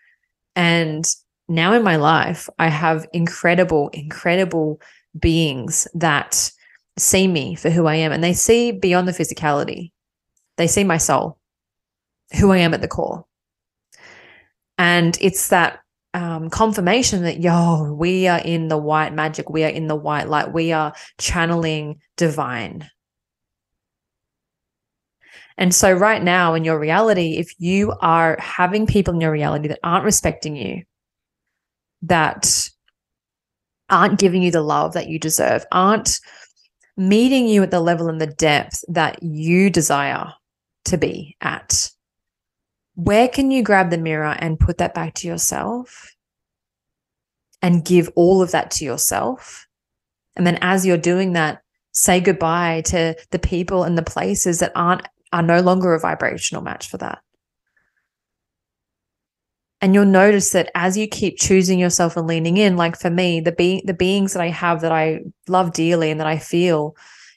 And 0.54 1.04
now 1.48 1.72
in 1.72 1.82
my 1.82 1.96
life, 1.96 2.48
I 2.58 2.68
have 2.68 3.06
incredible, 3.12 3.88
incredible 3.88 4.80
beings 5.18 5.88
that 5.94 6.50
see 6.96 7.26
me 7.26 7.54
for 7.54 7.70
who 7.70 7.86
I 7.86 7.96
am 7.96 8.12
and 8.12 8.22
they 8.22 8.32
see 8.32 8.72
beyond 8.72 9.08
the 9.08 9.12
physicality. 9.12 9.90
They 10.56 10.68
see 10.68 10.84
my 10.84 10.98
soul, 10.98 11.38
who 12.38 12.52
I 12.52 12.58
am 12.58 12.74
at 12.74 12.80
the 12.80 12.88
core. 12.88 13.24
And 14.78 15.16
it's 15.20 15.48
that 15.48 15.80
um, 16.14 16.48
confirmation 16.50 17.22
that, 17.22 17.40
yo, 17.40 17.92
we 17.92 18.28
are 18.28 18.40
in 18.40 18.68
the 18.68 18.78
white 18.78 19.12
magic, 19.12 19.50
we 19.50 19.64
are 19.64 19.68
in 19.68 19.88
the 19.88 19.96
white 19.96 20.28
light, 20.28 20.52
we 20.52 20.72
are 20.72 20.94
channeling 21.18 22.00
divine. 22.16 22.88
And 25.56 25.74
so, 25.74 25.92
right 25.92 26.22
now 26.22 26.54
in 26.54 26.64
your 26.64 26.78
reality, 26.78 27.36
if 27.36 27.52
you 27.58 27.94
are 28.00 28.36
having 28.40 28.86
people 28.86 29.14
in 29.14 29.20
your 29.20 29.30
reality 29.30 29.68
that 29.68 29.78
aren't 29.84 30.04
respecting 30.04 30.56
you, 30.56 30.82
that 32.02 32.68
aren't 33.88 34.18
giving 34.18 34.42
you 34.42 34.50
the 34.50 34.62
love 34.62 34.94
that 34.94 35.08
you 35.08 35.18
deserve, 35.18 35.64
aren't 35.70 36.18
meeting 36.96 37.46
you 37.46 37.62
at 37.62 37.70
the 37.70 37.80
level 37.80 38.08
and 38.08 38.20
the 38.20 38.26
depth 38.26 38.84
that 38.88 39.22
you 39.22 39.70
desire 39.70 40.32
to 40.86 40.98
be 40.98 41.36
at, 41.40 41.90
where 42.94 43.28
can 43.28 43.50
you 43.50 43.62
grab 43.62 43.90
the 43.90 43.98
mirror 43.98 44.36
and 44.38 44.58
put 44.58 44.78
that 44.78 44.94
back 44.94 45.14
to 45.14 45.28
yourself 45.28 46.14
and 47.60 47.84
give 47.84 48.10
all 48.14 48.42
of 48.42 48.52
that 48.52 48.70
to 48.72 48.84
yourself? 48.84 49.66
And 50.36 50.46
then 50.46 50.58
as 50.60 50.84
you're 50.86 50.96
doing 50.96 51.32
that, 51.32 51.62
say 51.92 52.20
goodbye 52.20 52.82
to 52.86 53.16
the 53.30 53.38
people 53.38 53.84
and 53.84 53.96
the 53.96 54.02
places 54.02 54.58
that 54.60 54.72
aren't 54.74 55.06
are 55.32 55.42
no 55.42 55.60
longer 55.60 55.94
a 55.94 56.00
vibrational 56.00 56.62
match 56.62 56.88
for 56.88 56.96
that. 56.98 57.20
And 59.80 59.94
you'll 59.94 60.06
notice 60.06 60.50
that 60.50 60.70
as 60.74 60.96
you 60.96 61.06
keep 61.06 61.38
choosing 61.38 61.78
yourself 61.78 62.16
and 62.16 62.26
leaning 62.26 62.56
in, 62.56 62.76
like 62.76 62.96
for 62.98 63.10
me, 63.10 63.40
the 63.40 63.52
be 63.52 63.82
the 63.84 63.94
beings 63.94 64.32
that 64.32 64.40
I 64.40 64.48
have 64.48 64.80
that 64.80 64.92
I 64.92 65.20
love 65.48 65.72
dearly 65.72 66.10
and 66.10 66.20
that 66.20 66.26
I 66.26 66.38
feel 66.38 66.96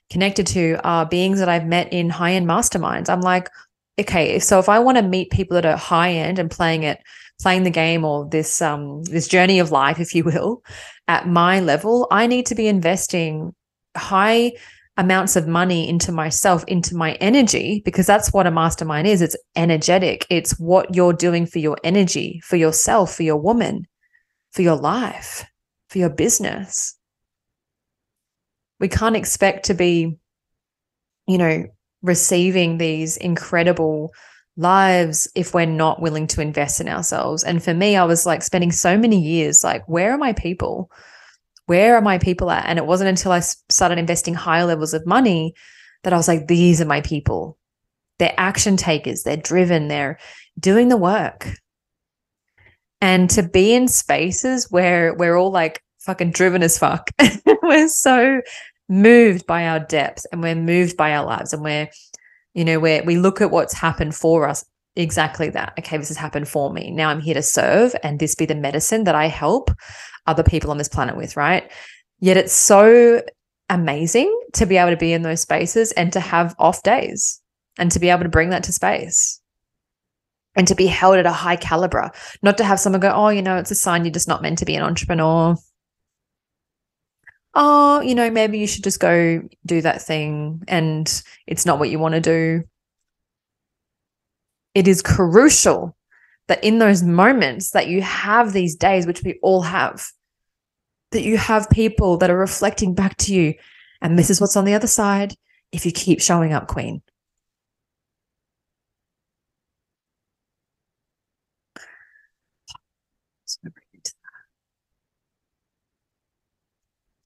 connected 0.09 0.47
to 0.47 0.79
are 0.83 1.05
beings 1.05 1.39
that 1.39 1.49
I've 1.49 1.65
met 1.65 1.91
in 1.91 2.09
high-end 2.09 2.47
masterminds. 2.47 3.09
I'm 3.09 3.21
like, 3.21 3.49
okay, 3.99 4.39
so 4.39 4.59
if 4.59 4.69
I 4.69 4.79
want 4.79 4.97
to 4.97 5.03
meet 5.03 5.31
people 5.31 5.55
that 5.55 5.65
are 5.65 5.77
high 5.77 6.11
end 6.11 6.39
and 6.39 6.51
playing 6.51 6.83
it, 6.83 6.99
playing 7.41 7.63
the 7.63 7.69
game 7.69 8.03
or 8.03 8.27
this 8.29 8.61
um 8.61 9.03
this 9.03 9.27
journey 9.27 9.59
of 9.59 9.71
life, 9.71 9.99
if 9.99 10.15
you 10.15 10.23
will, 10.23 10.63
at 11.07 11.27
my 11.27 11.59
level, 11.59 12.07
I 12.11 12.27
need 12.27 12.45
to 12.47 12.55
be 12.55 12.67
investing 12.67 13.53
high 13.95 14.53
amounts 14.97 15.35
of 15.35 15.47
money 15.47 15.87
into 15.87 16.11
myself, 16.11 16.63
into 16.67 16.95
my 16.95 17.13
energy, 17.13 17.81
because 17.85 18.07
that's 18.07 18.33
what 18.33 18.47
a 18.47 18.51
mastermind 18.51 19.07
is. 19.07 19.21
It's 19.21 19.37
energetic. 19.55 20.25
It's 20.29 20.59
what 20.59 20.95
you're 20.95 21.13
doing 21.13 21.45
for 21.45 21.59
your 21.59 21.77
energy, 21.83 22.41
for 22.43 22.55
yourself, 22.55 23.15
for 23.15 23.23
your 23.23 23.37
woman, 23.37 23.85
for 24.51 24.63
your 24.63 24.75
life, 24.75 25.45
for 25.89 25.99
your 25.99 26.09
business. 26.09 26.95
We 28.79 28.87
can't 28.87 29.15
expect 29.15 29.65
to 29.65 29.75
be, 29.75 30.17
you 31.27 31.37
know, 31.37 31.65
receiving 32.01 32.77
these 32.77 33.17
incredible 33.17 34.13
lives 34.55 35.29
if 35.35 35.53
we're 35.53 35.65
not 35.65 36.01
willing 36.01 36.27
to 36.27 36.41
invest 36.41 36.81
in 36.81 36.89
ourselves. 36.89 37.43
And 37.43 37.63
for 37.63 37.73
me, 37.73 37.95
I 37.95 38.03
was 38.03 38.25
like 38.25 38.41
spending 38.41 38.71
so 38.71 38.97
many 38.97 39.19
years 39.19 39.63
like, 39.63 39.87
where 39.87 40.11
are 40.11 40.17
my 40.17 40.33
people? 40.33 40.89
where 41.67 41.95
are 41.95 42.01
my 42.01 42.17
people 42.17 42.49
at? 42.49 42.65
And 42.65 42.79
it 42.79 42.85
wasn't 42.85 43.09
until 43.09 43.31
I 43.31 43.41
started 43.41 43.99
investing 43.99 44.33
higher 44.33 44.65
levels 44.65 44.93
of 44.93 45.05
money 45.05 45.53
that 46.03 46.13
I 46.13 46.17
was 46.17 46.27
like, 46.27 46.47
these 46.47 46.81
are 46.81 46.85
my 46.85 47.01
people. 47.01 47.57
They're 48.19 48.33
action 48.37 48.77
takers, 48.77 49.23
they're 49.23 49.37
driven, 49.37 49.87
they're 49.87 50.17
doing 50.59 50.87
the 50.87 50.97
work. 50.97 51.47
And 52.99 53.29
to 53.31 53.43
be 53.43 53.75
in 53.75 53.87
spaces 53.87 54.71
where 54.71 55.13
we're 55.13 55.35
all 55.35 55.51
like 55.51 55.83
fucking 55.99 56.31
driven 56.31 56.63
as 56.63 56.79
fuck, 56.79 57.11
we're 57.61 57.89
so 57.89 58.41
moved 58.89 59.45
by 59.45 59.67
our 59.67 59.79
depth 59.79 60.25
and 60.31 60.41
we're 60.41 60.55
moved 60.55 60.97
by 60.97 61.13
our 61.13 61.25
lives 61.25 61.53
and 61.53 61.63
we're, 61.63 61.89
you 62.53 62.65
know, 62.65 62.79
where 62.79 63.03
we 63.03 63.17
look 63.17 63.41
at 63.41 63.51
what's 63.51 63.73
happened 63.73 64.15
for 64.15 64.47
us 64.47 64.65
exactly 64.95 65.49
that. 65.49 65.73
Okay, 65.79 65.97
this 65.97 66.07
has 66.07 66.17
happened 66.17 66.47
for 66.47 66.71
me. 66.73 66.91
Now 66.91 67.09
I'm 67.09 67.19
here 67.19 67.35
to 67.35 67.43
serve 67.43 67.95
and 68.03 68.19
this 68.19 68.35
be 68.35 68.45
the 68.45 68.55
medicine 68.55 69.03
that 69.03 69.15
I 69.15 69.27
help 69.27 69.71
other 70.25 70.43
people 70.43 70.71
on 70.71 70.77
this 70.77 70.89
planet 70.89 71.15
with, 71.15 71.37
right? 71.37 71.71
Yet 72.19 72.37
it's 72.37 72.53
so 72.53 73.21
amazing 73.69 74.33
to 74.53 74.65
be 74.65 74.77
able 74.77 74.91
to 74.91 74.97
be 74.97 75.13
in 75.13 75.21
those 75.21 75.41
spaces 75.41 75.91
and 75.93 76.11
to 76.13 76.19
have 76.19 76.55
off 76.57 76.83
days 76.83 77.41
and 77.77 77.91
to 77.91 77.99
be 77.99 78.09
able 78.09 78.23
to 78.23 78.29
bring 78.29 78.49
that 78.49 78.63
to 78.63 78.71
space 78.71 79.41
and 80.55 80.67
to 80.67 80.75
be 80.75 80.87
held 80.87 81.17
at 81.17 81.25
a 81.25 81.31
high 81.31 81.55
caliber, 81.55 82.09
not 82.41 82.57
to 82.57 82.63
have 82.63 82.79
someone 82.79 82.99
go, 82.99 83.11
oh, 83.13 83.29
you 83.29 83.43
know, 83.43 83.57
it's 83.57 83.71
a 83.71 83.75
sign 83.75 84.03
you're 84.03 84.11
just 84.11 84.27
not 84.27 84.41
meant 84.41 84.57
to 84.57 84.65
be 84.65 84.75
an 84.75 84.81
entrepreneur. 84.81 85.55
Oh, 87.59 88.01
you 88.01 88.13
know, 88.13 88.29
maybe 88.29 88.59
you 88.59 88.67
should 88.67 88.83
just 88.83 88.99
go 88.99 89.41
do 89.65 89.81
that 89.81 89.99
thing 89.99 90.61
and 90.67 91.23
it's 91.47 91.65
not 91.65 91.79
what 91.79 91.89
you 91.89 91.97
want 91.97 92.13
to 92.13 92.21
do. 92.21 92.63
It 94.75 94.87
is 94.87 95.01
crucial 95.01 95.97
that 96.49 96.63
in 96.63 96.77
those 96.77 97.01
moments 97.01 97.71
that 97.71 97.87
you 97.87 98.03
have 98.03 98.53
these 98.53 98.75
days, 98.75 99.07
which 99.07 99.23
we 99.23 99.39
all 99.41 99.63
have, 99.63 100.05
that 101.11 101.23
you 101.23 101.35
have 101.37 101.67
people 101.71 102.17
that 102.17 102.29
are 102.29 102.37
reflecting 102.37 102.93
back 102.93 103.17
to 103.17 103.33
you. 103.33 103.55
And 104.03 104.19
this 104.19 104.29
is 104.29 104.39
what's 104.39 104.55
on 104.55 104.65
the 104.65 104.75
other 104.75 104.85
side 104.85 105.33
if 105.71 105.83
you 105.83 105.91
keep 105.91 106.21
showing 106.21 106.53
up, 106.53 106.67
Queen. 106.67 107.01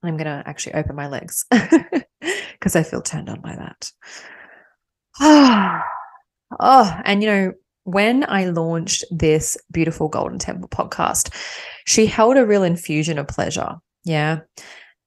I'm 0.04 0.18
going 0.18 0.26
to 0.26 0.44
actually 0.46 0.74
open 0.76 0.96
my 0.96 1.08
legs 1.08 1.46
because 1.52 2.76
I 2.76 2.84
feel 2.84 3.02
turned 3.02 3.30
on 3.30 3.42
by 3.42 3.56
that. 3.56 3.92
oh, 6.60 7.02
and 7.06 7.22
you 7.22 7.30
know, 7.30 7.54
when 7.84 8.26
I 8.30 8.46
launched 8.46 9.04
this 9.12 9.58
beautiful 9.72 10.08
Golden 10.08 10.40
Temple 10.40 10.70
podcast, 10.70 11.34
she 11.86 12.06
held 12.06 12.38
a 12.38 12.46
real 12.46 12.64
infusion 12.64 13.18
of 13.18 13.28
pleasure. 13.28 13.76
Yeah. 14.04 14.40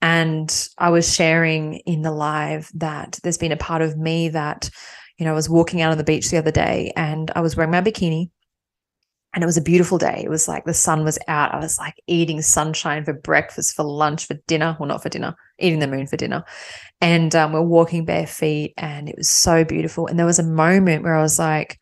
And 0.02 0.68
I 0.78 0.90
was 0.90 1.14
sharing 1.14 1.74
in 1.87 2.02
the 2.02 2.11
live 2.11 2.70
that 2.74 3.18
there's 3.22 3.38
been 3.38 3.52
a 3.52 3.57
part 3.57 3.80
of 3.80 3.96
me 3.96 4.28
that, 4.28 4.68
you 5.18 5.24
know, 5.24 5.33
I 5.33 5.35
was 5.35 5.48
walking 5.48 5.80
out 5.80 5.92
on 5.92 5.98
the 5.98 6.04
beach 6.04 6.30
the 6.30 6.37
other 6.37 6.50
day 6.50 6.92
and 6.96 7.30
I 7.35 7.40
was 7.40 7.57
wearing 7.57 7.70
my 7.70 7.80
bikini 7.80 8.30
and 9.35 9.42
it 9.42 9.47
was 9.47 9.57
a 9.57 9.62
beautiful 9.62 9.99
day. 9.99 10.23
It 10.25 10.31
was 10.31 10.47
like 10.47 10.64
the 10.64 10.73
sun 10.73 11.03
was 11.03 11.18
out. 11.27 11.53
I 11.53 11.59
was 11.59 11.77
like 11.77 11.94
eating 12.07 12.40
sunshine 12.40 13.05
for 13.05 13.12
breakfast, 13.12 13.75
for 13.75 13.83
lunch, 13.83 14.27
for 14.27 14.35
dinner. 14.47 14.77
Well, 14.79 14.88
not 14.88 15.03
for 15.03 15.09
dinner, 15.09 15.35
eating 15.59 15.81
the 15.81 15.88
moon 15.88 16.07
for 16.07 16.16
dinner. 16.16 16.44
And 17.01 17.35
um, 17.35 17.53
we're 17.53 17.61
walking 17.61 18.05
bare 18.05 18.29
feet 18.29 18.75
and 18.77 19.09
it 19.09 19.16
was 19.18 19.29
so 19.29 19.64
beautiful. 19.64 20.07
And 20.07 20.18
there 20.18 20.27
was 20.27 20.38
a 20.38 20.44
moment 20.44 21.03
where 21.03 21.16
I 21.16 21.23
was 21.23 21.38
like, 21.38 21.79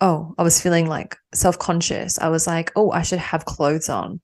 oh, 0.00 0.34
I 0.36 0.42
was 0.42 0.60
feeling 0.60 0.88
like 0.88 1.16
self 1.32 1.58
conscious. 1.58 2.18
I 2.18 2.28
was 2.28 2.46
like, 2.46 2.72
oh, 2.74 2.90
I 2.90 3.02
should 3.02 3.20
have 3.20 3.44
clothes 3.44 3.88
on, 3.88 4.20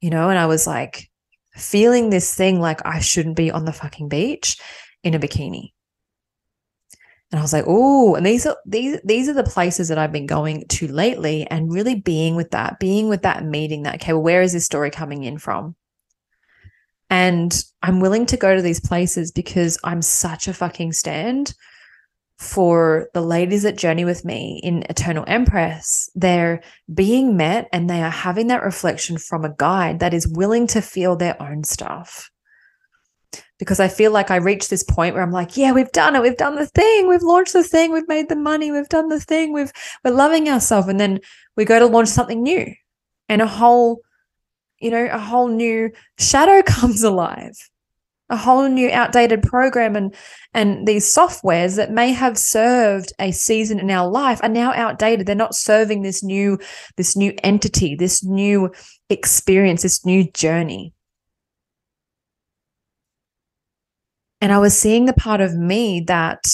you 0.00 0.10
know? 0.10 0.30
And 0.30 0.38
I 0.38 0.46
was 0.46 0.68
like 0.68 1.10
feeling 1.56 2.10
this 2.10 2.32
thing 2.32 2.60
like 2.60 2.86
I 2.86 3.00
shouldn't 3.00 3.36
be 3.36 3.50
on 3.50 3.64
the 3.64 3.72
fucking 3.72 4.08
beach 4.08 4.58
in 5.02 5.14
a 5.14 5.18
bikini. 5.18 5.73
And 7.30 7.40
I 7.40 7.42
was 7.42 7.52
like, 7.52 7.64
oh, 7.66 8.14
and 8.14 8.24
these 8.24 8.46
are 8.46 8.56
these 8.64 9.00
these 9.04 9.28
are 9.28 9.34
the 9.34 9.42
places 9.42 9.88
that 9.88 9.98
I've 9.98 10.12
been 10.12 10.26
going 10.26 10.64
to 10.68 10.86
lately 10.86 11.46
and 11.50 11.72
really 11.72 11.96
being 11.96 12.36
with 12.36 12.50
that, 12.52 12.78
being 12.78 13.08
with 13.08 13.22
that 13.22 13.44
meeting 13.44 13.82
that, 13.82 13.96
okay, 13.96 14.12
well, 14.12 14.22
where 14.22 14.42
is 14.42 14.52
this 14.52 14.64
story 14.64 14.90
coming 14.90 15.24
in 15.24 15.38
from? 15.38 15.74
And 17.10 17.64
I'm 17.82 18.00
willing 18.00 18.26
to 18.26 18.36
go 18.36 18.54
to 18.54 18.62
these 18.62 18.80
places 18.80 19.32
because 19.32 19.78
I'm 19.84 20.02
such 20.02 20.48
a 20.48 20.54
fucking 20.54 20.92
stand 20.92 21.54
for 22.38 23.08
the 23.14 23.20
ladies 23.20 23.62
that 23.62 23.76
journey 23.76 24.04
with 24.04 24.24
me 24.24 24.60
in 24.62 24.84
Eternal 24.90 25.24
Empress, 25.26 26.10
they're 26.14 26.62
being 26.92 27.36
met 27.36 27.68
and 27.72 27.88
they 27.88 28.02
are 28.02 28.10
having 28.10 28.48
that 28.48 28.62
reflection 28.62 29.18
from 29.18 29.44
a 29.44 29.54
guide 29.56 30.00
that 30.00 30.14
is 30.14 30.28
willing 30.28 30.66
to 30.68 30.82
feel 30.82 31.16
their 31.16 31.40
own 31.40 31.64
stuff. 31.64 32.30
Because 33.64 33.80
I 33.80 33.88
feel 33.88 34.12
like 34.12 34.30
I 34.30 34.36
reached 34.36 34.70
this 34.70 34.82
point 34.82 35.14
where 35.14 35.22
I'm 35.22 35.32
like, 35.32 35.56
yeah, 35.56 35.72
we've 35.72 35.92
done 35.92 36.16
it. 36.16 36.22
We've 36.22 36.36
done 36.36 36.56
the 36.56 36.66
thing. 36.66 37.08
We've 37.08 37.22
launched 37.22 37.52
the 37.52 37.64
thing. 37.64 37.92
We've 37.92 38.08
made 38.08 38.28
the 38.28 38.36
money. 38.36 38.70
We've 38.70 38.88
done 38.88 39.08
the 39.08 39.20
thing. 39.20 39.52
We've 39.52 39.72
we're 40.04 40.12
loving 40.12 40.48
ourselves. 40.48 40.88
And 40.88 41.00
then 41.00 41.20
we 41.56 41.64
go 41.64 41.78
to 41.78 41.86
launch 41.86 42.08
something 42.08 42.42
new. 42.42 42.72
and 43.28 43.42
a 43.42 43.46
whole, 43.46 44.02
you 44.80 44.90
know, 44.90 45.06
a 45.10 45.18
whole 45.18 45.48
new 45.48 45.90
shadow 46.18 46.62
comes 46.66 47.02
alive 47.02 47.56
a 48.30 48.36
whole 48.36 48.68
new 48.68 48.90
outdated 48.90 49.42
program 49.42 49.96
and 49.96 50.14
and 50.54 50.88
these 50.88 51.12
softwares 51.14 51.76
that 51.76 51.90
may 51.92 52.10
have 52.12 52.38
served 52.38 53.12
a 53.18 53.30
season 53.32 53.78
in 53.78 53.90
our 53.90 54.10
life 54.10 54.40
are 54.42 54.48
now 54.48 54.72
outdated 54.72 55.26
they're 55.26 55.34
not 55.34 55.54
serving 55.54 56.02
this 56.02 56.22
new 56.22 56.58
this 56.96 57.16
new 57.16 57.34
entity 57.42 57.94
this 57.94 58.24
new 58.24 58.72
experience 59.10 59.82
this 59.82 60.06
new 60.06 60.24
journey 60.32 60.93
and 64.44 64.52
i 64.52 64.58
was 64.58 64.78
seeing 64.78 65.06
the 65.06 65.12
part 65.14 65.40
of 65.40 65.54
me 65.54 66.00
that 66.00 66.44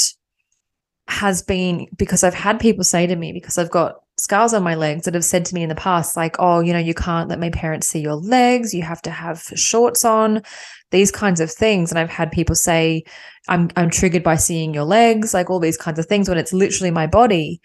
has 1.08 1.42
been 1.42 1.86
because 1.96 2.22
i've 2.22 2.34
had 2.34 2.60
people 2.60 2.84
say 2.84 3.06
to 3.06 3.16
me 3.16 3.32
because 3.32 3.58
i've 3.58 3.70
got 3.70 3.96
scars 4.20 4.52
on 4.52 4.62
my 4.62 4.74
legs 4.74 5.04
that 5.04 5.14
have 5.14 5.24
said 5.24 5.44
to 5.46 5.54
me 5.54 5.62
in 5.62 5.68
the 5.68 5.74
past, 5.74 6.16
like, 6.16 6.36
oh, 6.38 6.60
you 6.60 6.72
know, 6.72 6.78
you 6.78 6.94
can't 6.94 7.28
let 7.28 7.40
my 7.40 7.50
parents 7.50 7.88
see 7.88 8.00
your 8.00 8.14
legs. 8.14 8.74
You 8.74 8.82
have 8.82 9.02
to 9.02 9.10
have 9.10 9.40
shorts 9.54 10.04
on, 10.04 10.42
these 10.90 11.10
kinds 11.10 11.40
of 11.40 11.50
things. 11.50 11.90
And 11.90 11.98
I've 11.98 12.10
had 12.10 12.30
people 12.30 12.54
say, 12.54 13.04
I'm, 13.48 13.70
I'm 13.76 13.90
triggered 13.90 14.22
by 14.22 14.36
seeing 14.36 14.74
your 14.74 14.84
legs, 14.84 15.34
like 15.34 15.50
all 15.50 15.60
these 15.60 15.76
kinds 15.76 15.98
of 15.98 16.06
things 16.06 16.28
when 16.28 16.38
it's 16.38 16.52
literally 16.52 16.90
my 16.90 17.06
body. 17.06 17.60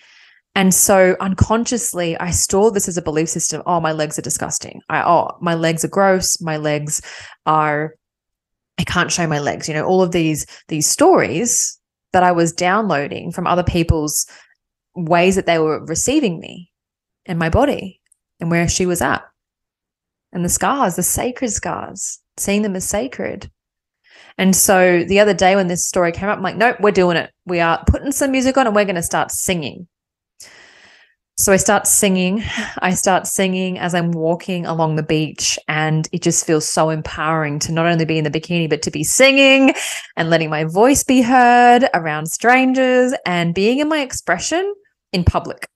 And 0.56 0.74
so 0.74 1.18
unconsciously, 1.20 2.18
I 2.18 2.32
store 2.32 2.72
this 2.72 2.88
as 2.88 2.98
a 2.98 3.02
belief 3.02 3.28
system. 3.28 3.62
Oh, 3.66 3.82
my 3.82 3.92
legs 3.92 4.18
are 4.18 4.24
disgusting. 4.24 4.82
I, 4.90 5.04
oh, 5.04 5.38
my 5.42 5.54
legs 5.54 5.84
are 5.84 5.90
gross. 5.90 6.40
My 6.42 6.58
legs 6.58 7.02
are, 7.46 7.96
I 8.78 8.84
can't 8.84 9.12
show 9.12 9.28
my 9.28 9.40
legs. 9.40 9.68
You 9.68 9.74
know, 9.74 9.86
all 9.86 10.02
of 10.02 10.12
these, 10.12 10.46
these 10.68 10.88
stories 10.88 11.80
that 12.14 12.24
I 12.24 12.32
was 12.32 12.54
downloading 12.54 13.32
from 13.32 13.48
other 13.48 13.64
people's 13.64 14.26
ways 14.96 15.36
that 15.36 15.46
they 15.46 15.60
were 15.60 15.86
receiving 15.86 16.40
me 16.40 16.72
and 17.26 17.40
my 17.40 17.50
body 17.50 18.02
and 18.40 18.52
where 18.52 18.68
she 18.68 18.86
was 18.86 19.02
at. 19.02 19.24
And 20.32 20.44
the 20.44 20.50
scars, 20.50 20.96
the 20.96 21.04
sacred 21.04 21.52
scars, 21.52 22.20
seeing 22.38 22.62
them 22.62 22.76
as 22.76 22.88
sacred. 22.88 23.50
And 24.38 24.56
so 24.56 25.04
the 25.04 25.20
other 25.20 25.34
day 25.34 25.56
when 25.56 25.68
this 25.68 25.88
story 25.88 26.12
came 26.12 26.30
up, 26.30 26.38
I'm 26.38 26.44
like, 26.44 26.58
nope, 26.58 26.78
we're 26.82 26.92
doing 26.92 27.16
it. 27.16 27.32
We 27.46 27.62
are 27.62 27.84
putting 27.88 28.12
some 28.12 28.32
music 28.32 28.58
on 28.58 28.68
and 28.68 28.76
we're 28.76 28.86
going 28.86 28.96
to 28.96 29.04
start 29.04 29.32
singing. 29.32 29.88
So 31.38 31.52
I 31.52 31.58
start 31.58 31.86
singing. 31.86 32.43
I 32.80 32.93
start 32.93 33.28
singing 33.28 33.78
as 33.78 33.93
I'm 33.93 34.12
walking 34.12 34.65
along 34.65 34.95
the 34.95 35.04
beach, 35.04 35.60
and 35.67 36.08
it 36.13 36.21
just 36.21 36.45
feels 36.45 36.65
so 36.65 36.89
empowering 36.89 37.60
to 37.60 37.74
not 37.74 37.86
only 37.86 38.06
be 38.06 38.17
in 38.17 38.24
the 38.24 38.32
bikini, 38.32 38.69
but 38.69 38.82
to 38.84 38.91
be 38.91 39.04
singing 39.04 39.74
and 40.15 40.30
letting 40.30 40.50
my 40.50 40.63
voice 40.63 41.04
be 41.04 41.21
heard 41.21 41.89
around 41.93 42.28
strangers 42.28 43.13
and 43.26 43.54
being 43.54 43.80
in 43.80 43.89
my 43.89 44.00
expression 44.00 44.74
in 45.12 45.26
public, 45.26 45.67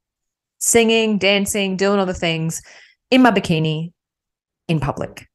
singing, 0.60 1.18
dancing, 1.18 1.76
doing 1.76 2.06
the 2.06 2.14
things 2.14 2.62
in 3.12 3.22
my 3.22 3.32
bikini 3.32 3.92
in 4.70 4.80
public. 4.80 5.28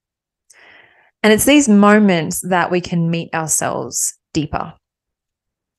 And 1.22 1.34
it's 1.34 1.44
these 1.44 1.68
moments 1.68 2.40
that 2.48 2.70
we 2.70 2.80
can 2.80 3.10
meet 3.10 3.32
ourselves 3.34 4.14
deeper. 4.32 4.72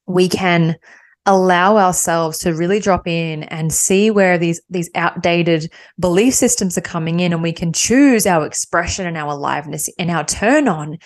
We 0.05 0.29
can 0.29 0.77
allow 1.25 1.77
ourselves 1.77 2.37
to 2.39 2.53
really 2.53 2.79
drop 2.79 3.07
in 3.07 3.43
and 3.43 3.73
see 3.73 4.11
where 4.11 4.37
these 4.37 4.61
these 4.69 4.89
outdated 4.95 5.71
belief 5.99 6.33
systems 6.33 6.77
are 6.77 6.81
coming 6.81 7.19
in 7.19 7.33
and 7.33 7.41
we 7.41 7.53
can 7.53 7.73
choose 7.73 8.27
our 8.27 8.45
expression 8.45 9.07
and 9.07 9.17
our 9.17 9.31
aliveness 9.31 9.89
and 9.97 10.11
our 10.11 10.23
turn 10.23 10.67
on 10.67 10.97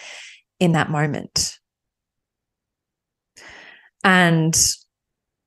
in 0.59 0.73
that 0.73 0.89
moment 0.89 1.59
and 4.03 4.57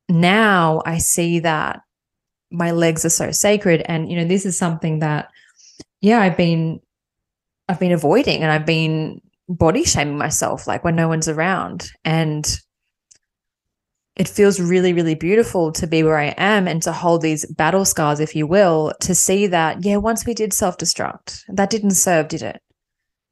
now 0.09 0.83
I 0.85 0.99
see 0.99 1.41
that 1.41 1.81
my 2.51 2.71
legs 2.71 3.05
are 3.05 3.11
so 3.11 3.31
sacred. 3.31 3.83
And, 3.87 4.11
you 4.11 4.17
know, 4.17 4.25
this 4.25 4.45
is 4.45 4.59
something 4.59 4.99
that, 4.99 5.31
yeah, 6.01 6.21
I've 6.21 6.37
been, 6.37 6.81
I've 7.69 7.81
been 7.81 7.93
avoiding 7.93 8.43
and 8.43 8.53
I've 8.53 8.67
been 8.67 9.21
body 9.49 9.85
shaming 9.85 10.19
myself, 10.19 10.67
like 10.67 10.85
when 10.85 10.97
no 10.97 11.09
one's 11.09 11.29
around. 11.29 11.91
And 12.05 12.47
it 14.17 14.29
feels 14.29 14.61
really, 14.61 14.93
really 14.93 15.15
beautiful 15.15 15.73
to 15.73 15.87
be 15.87 16.03
where 16.03 16.19
I 16.19 16.35
am 16.37 16.69
and 16.69 16.83
to 16.83 16.93
hold 16.93 17.23
these 17.23 17.47
battle 17.47 17.85
scars, 17.85 18.21
if 18.21 18.37
you 18.37 18.47
will, 18.47 18.93
to 19.01 19.15
see 19.15 19.47
that, 19.47 19.85
yeah, 19.85 19.97
once 19.97 20.27
we 20.27 20.35
did 20.35 20.53
self 20.53 20.77
destruct, 20.77 21.43
that 21.49 21.71
didn't 21.71 21.93
serve, 21.93 22.29
did 22.29 22.43
it? 22.43 22.61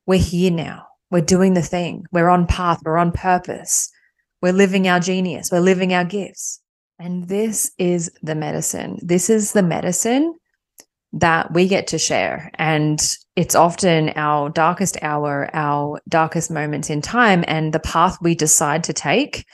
We're 0.06 0.18
here 0.18 0.50
now. 0.50 0.86
We're 1.10 1.20
doing 1.20 1.54
the 1.54 1.62
thing. 1.62 2.04
We're 2.12 2.28
on 2.28 2.46
path. 2.46 2.80
We're 2.84 2.96
on 2.96 3.12
purpose. 3.12 3.90
We're 4.40 4.52
living 4.52 4.88
our 4.88 5.00
genius. 5.00 5.50
We're 5.52 5.60
living 5.60 5.92
our 5.92 6.04
gifts. 6.04 6.60
And 6.98 7.28
this 7.28 7.72
is 7.78 8.10
the 8.22 8.34
medicine. 8.34 8.98
This 9.02 9.28
is 9.28 9.52
the 9.52 9.62
medicine 9.62 10.34
that 11.12 11.52
we 11.52 11.66
get 11.66 11.88
to 11.88 11.98
share. 11.98 12.50
And 12.54 13.00
it's 13.36 13.54
often 13.54 14.12
our 14.16 14.48
darkest 14.48 14.96
hour, 15.02 15.50
our 15.52 16.00
darkest 16.08 16.50
moments 16.50 16.88
in 16.88 17.02
time, 17.02 17.44
and 17.48 17.72
the 17.72 17.80
path 17.80 18.16
we 18.22 18.34
decide 18.34 18.84
to 18.84 18.92
take 18.92 19.44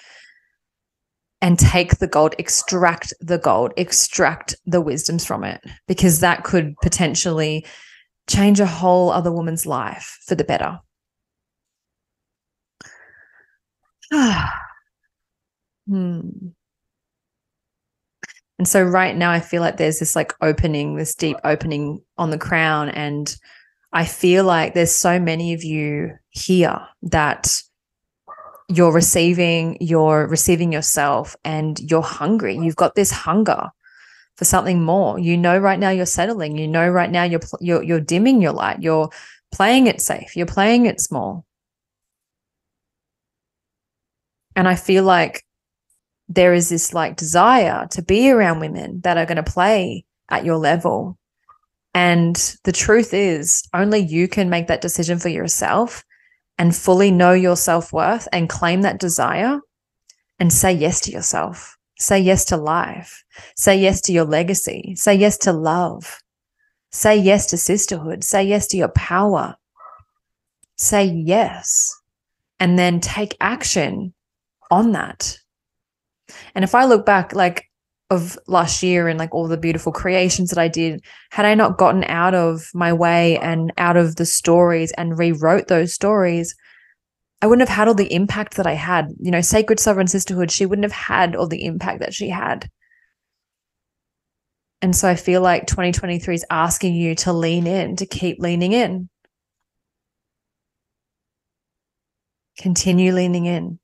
and 1.43 1.59
take 1.59 1.99
the 1.99 2.07
gold, 2.07 2.35
extract 2.39 3.13
the 3.21 3.39
gold, 3.39 3.73
extract 3.77 4.57
the 4.65 4.81
wisdoms 4.81 5.27
from 5.27 5.45
it, 5.45 5.63
because 5.87 6.21
that 6.21 6.45
could 6.45 6.75
potentially 6.83 7.67
change 8.29 8.59
a 8.61 8.67
whole 8.67 9.11
other 9.11 9.31
woman's 9.33 9.67
life 9.67 10.19
for 10.27 10.35
the 10.35 10.45
better. 10.45 10.81
hmm. 15.87 16.31
And 18.59 18.67
so 18.67 18.83
right 18.83 19.15
now 19.15 19.31
I 19.31 19.41
feel 19.41 19.61
like 19.61 19.77
there's 19.77 19.99
this 19.99 20.17
like 20.17 20.33
opening, 20.41 20.97
this 20.97 21.15
deep 21.15 21.37
opening 21.45 22.01
on 22.17 22.31
the 22.31 22.39
crown. 22.39 22.89
And 22.89 23.37
I 23.93 24.07
feel 24.07 24.45
like 24.45 24.75
there's 24.75 24.95
so 24.95 25.21
many 25.21 25.53
of 25.53 25.63
you 25.63 26.13
here 26.31 26.81
that 27.03 27.61
you're 28.69 28.93
receiving, 28.93 29.77
you're 29.81 30.27
receiving 30.27 30.73
yourself 30.73 31.37
and 31.45 31.79
you're 31.91 32.03
hungry. 32.03 32.57
You've 32.57 32.77
got 32.77 32.95
this 32.95 33.11
hunger 33.11 33.69
for 34.37 34.45
something 34.45 34.83
more. 34.83 35.19
You 35.19 35.37
know 35.37 35.59
right 35.59 35.79
now 35.79 35.91
you're 35.91 36.07
settling. 36.07 36.59
You 36.59 36.69
know 36.69 36.89
right 36.89 37.11
now 37.11 37.23
you're 37.23 37.41
you're 37.61 37.83
you're 37.83 38.01
dimming 38.01 38.43
your 38.43 38.53
light. 38.53 38.83
You're 38.83 39.11
playing 39.53 39.87
it 39.87 40.01
safe. 40.01 40.37
You're 40.37 40.47
playing 40.47 40.87
it 40.87 41.01
small. 41.01 41.45
And 44.57 44.67
I 44.67 44.75
feel 44.75 45.05
like 45.05 45.45
there 46.29 46.55
is 46.55 46.69
this 46.71 46.93
like 46.93 47.17
desire 47.17 47.87
to 47.93 48.03
be 48.03 48.31
around 48.31 48.61
women 48.61 49.01
that 49.03 49.17
are 49.17 49.27
going 49.27 49.37
to 49.37 49.43
play 49.43 50.05
at 50.29 50.45
your 50.45 50.57
level. 50.57 51.19
And 51.95 52.37
the 52.65 52.73
truth 52.73 53.15
is, 53.15 53.63
only 53.73 54.01
you 54.01 54.29
can 54.29 54.51
make 54.51 54.67
that 54.67 54.81
decision 54.81 55.19
for 55.19 55.29
yourself 55.29 56.05
and 56.59 56.75
fully 56.75 57.11
know 57.11 57.33
your 57.33 57.57
self 57.57 57.93
worth 57.93 58.29
and 58.33 58.49
claim 58.49 58.83
that 58.83 59.01
desire 59.01 59.61
and 60.39 60.53
say 60.53 60.73
yes 60.73 61.01
to 61.03 61.11
yourself. 61.11 61.77
Say 61.99 62.21
yes 62.21 62.45
to 62.47 62.57
life. 62.57 63.25
Say 63.57 63.79
yes 63.79 64.01
to 64.03 64.13
your 64.13 64.25
legacy. 64.25 64.95
Say 64.97 65.15
yes 65.15 65.39
to 65.39 65.53
love. 65.53 66.23
Say 66.93 67.17
yes 67.17 67.47
to 67.47 67.57
sisterhood. 67.57 68.23
Say 68.23 68.45
yes 68.45 68.67
to 68.69 68.77
your 68.77 68.89
power. 68.89 69.57
Say 70.77 71.05
yes. 71.07 71.95
And 72.61 72.79
then 72.79 73.01
take 73.01 73.37
action 73.41 74.15
on 74.71 74.93
that. 74.93 75.39
And 76.55 76.65
if 76.65 76.75
I 76.75 76.85
look 76.85 77.07
back, 77.07 77.35
like 77.35 77.71
of 78.11 78.39
last 78.47 78.83
year 78.83 79.09
and 79.09 79.19
like 79.19 79.35
all 79.35 79.49
the 79.49 79.57
beautiful 79.57 79.93
creations 79.93 80.51
that 80.51 80.59
I 80.59 80.69
did, 80.69 81.05
had 81.31 81.45
I 81.45 81.55
not 81.55 81.79
gotten 81.79 82.05
out 82.05 82.35
of 82.35 82.71
my 82.75 82.93
way 82.93 83.39
and 83.39 83.73
out 83.79 83.97
of 83.97 84.17
the 84.17 84.27
stories 84.27 84.93
and 84.93 85.19
rewrote 85.19 85.69
those 85.69 85.93
stories, 85.93 86.55
I 87.43 87.47
wouldn't 87.47 87.69
have 87.69 87.77
had 87.77 87.89
all 87.89 87.95
the 87.95 88.13
impact 88.13 88.57
that 88.57 88.67
I 88.67 88.75
had. 88.75 89.13
You 89.21 89.31
know, 89.31 89.41
Sacred 89.41 89.81
Sovereign 89.81 90.07
Sisterhood, 90.07 90.51
she 90.51 90.67
wouldn't 90.67 90.85
have 90.85 90.93
had 90.93 91.35
all 91.35 91.49
the 91.49 91.65
impact 91.65 92.01
that 92.01 92.15
she 92.15 92.29
had. 92.29 92.71
And 94.83 94.95
so 94.95 95.09
I 95.09 95.17
feel 95.17 95.41
like 95.41 95.67
2023 95.67 96.35
is 96.35 96.45
asking 96.51 96.95
you 96.95 97.15
to 97.17 97.33
lean 97.33 97.67
in, 97.67 97.97
to 97.97 98.07
keep 98.07 98.39
leaning 98.39 98.73
in. 98.73 99.09
Continue 102.59 103.13
leaning 103.13 103.47
in. 103.47 103.79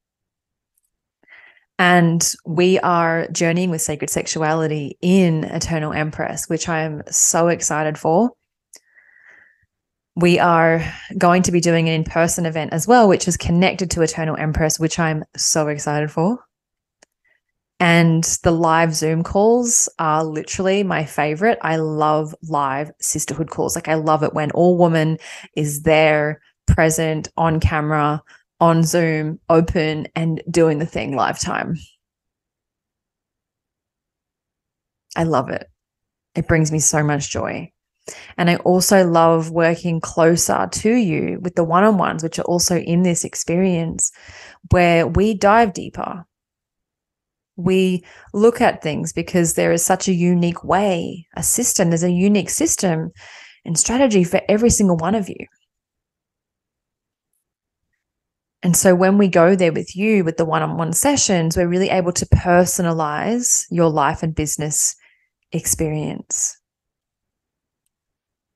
And 1.82 2.32
we 2.46 2.78
are 2.78 3.26
journeying 3.32 3.70
with 3.70 3.82
sacred 3.82 4.08
sexuality 4.08 4.96
in 5.00 5.42
Eternal 5.42 5.92
Empress, 5.92 6.48
which 6.48 6.68
I 6.68 6.82
am 6.82 7.02
so 7.10 7.48
excited 7.48 7.98
for. 7.98 8.30
We 10.14 10.38
are 10.38 10.84
going 11.18 11.42
to 11.42 11.50
be 11.50 11.60
doing 11.60 11.88
an 11.88 11.94
in 11.96 12.04
person 12.04 12.46
event 12.46 12.72
as 12.72 12.86
well, 12.86 13.08
which 13.08 13.26
is 13.26 13.36
connected 13.36 13.90
to 13.90 14.02
Eternal 14.02 14.36
Empress, 14.36 14.78
which 14.78 15.00
I'm 15.00 15.24
so 15.36 15.66
excited 15.66 16.12
for. 16.12 16.38
And 17.80 18.22
the 18.44 18.52
live 18.52 18.94
Zoom 18.94 19.24
calls 19.24 19.88
are 19.98 20.22
literally 20.22 20.84
my 20.84 21.04
favorite. 21.04 21.58
I 21.62 21.78
love 21.78 22.32
live 22.44 22.92
sisterhood 23.00 23.50
calls. 23.50 23.74
Like, 23.74 23.88
I 23.88 23.94
love 23.94 24.22
it 24.22 24.34
when 24.34 24.52
all 24.52 24.78
woman 24.78 25.18
is 25.56 25.82
there, 25.82 26.42
present, 26.68 27.26
on 27.36 27.58
camera, 27.58 28.22
on 28.62 28.84
Zoom, 28.84 29.40
open 29.48 30.06
and 30.14 30.40
doing 30.48 30.78
the 30.78 30.86
thing 30.86 31.16
lifetime. 31.16 31.76
I 35.16 35.24
love 35.24 35.50
it. 35.50 35.66
It 36.36 36.46
brings 36.46 36.70
me 36.70 36.78
so 36.78 37.02
much 37.02 37.28
joy. 37.28 37.72
And 38.38 38.48
I 38.48 38.56
also 38.58 39.04
love 39.04 39.50
working 39.50 40.00
closer 40.00 40.68
to 40.70 40.92
you 40.92 41.40
with 41.42 41.56
the 41.56 41.64
one 41.64 41.82
on 41.82 41.98
ones, 41.98 42.22
which 42.22 42.38
are 42.38 42.44
also 42.44 42.78
in 42.78 43.02
this 43.02 43.24
experience 43.24 44.12
where 44.70 45.08
we 45.08 45.34
dive 45.34 45.72
deeper. 45.72 46.24
We 47.56 48.04
look 48.32 48.60
at 48.60 48.80
things 48.80 49.12
because 49.12 49.54
there 49.54 49.72
is 49.72 49.84
such 49.84 50.06
a 50.06 50.14
unique 50.14 50.62
way, 50.62 51.26
a 51.34 51.42
system, 51.42 51.90
there's 51.90 52.04
a 52.04 52.12
unique 52.12 52.50
system 52.50 53.10
and 53.64 53.76
strategy 53.76 54.22
for 54.22 54.40
every 54.48 54.70
single 54.70 54.96
one 54.96 55.16
of 55.16 55.28
you. 55.28 55.46
And 58.62 58.76
so 58.76 58.94
when 58.94 59.18
we 59.18 59.28
go 59.28 59.56
there 59.56 59.72
with 59.72 59.96
you 59.96 60.22
with 60.22 60.36
the 60.36 60.44
one 60.44 60.62
on 60.62 60.76
one 60.76 60.92
sessions, 60.92 61.56
we're 61.56 61.66
really 61.66 61.90
able 61.90 62.12
to 62.12 62.26
personalize 62.26 63.66
your 63.70 63.90
life 63.90 64.22
and 64.22 64.34
business 64.34 64.94
experience. 65.50 66.56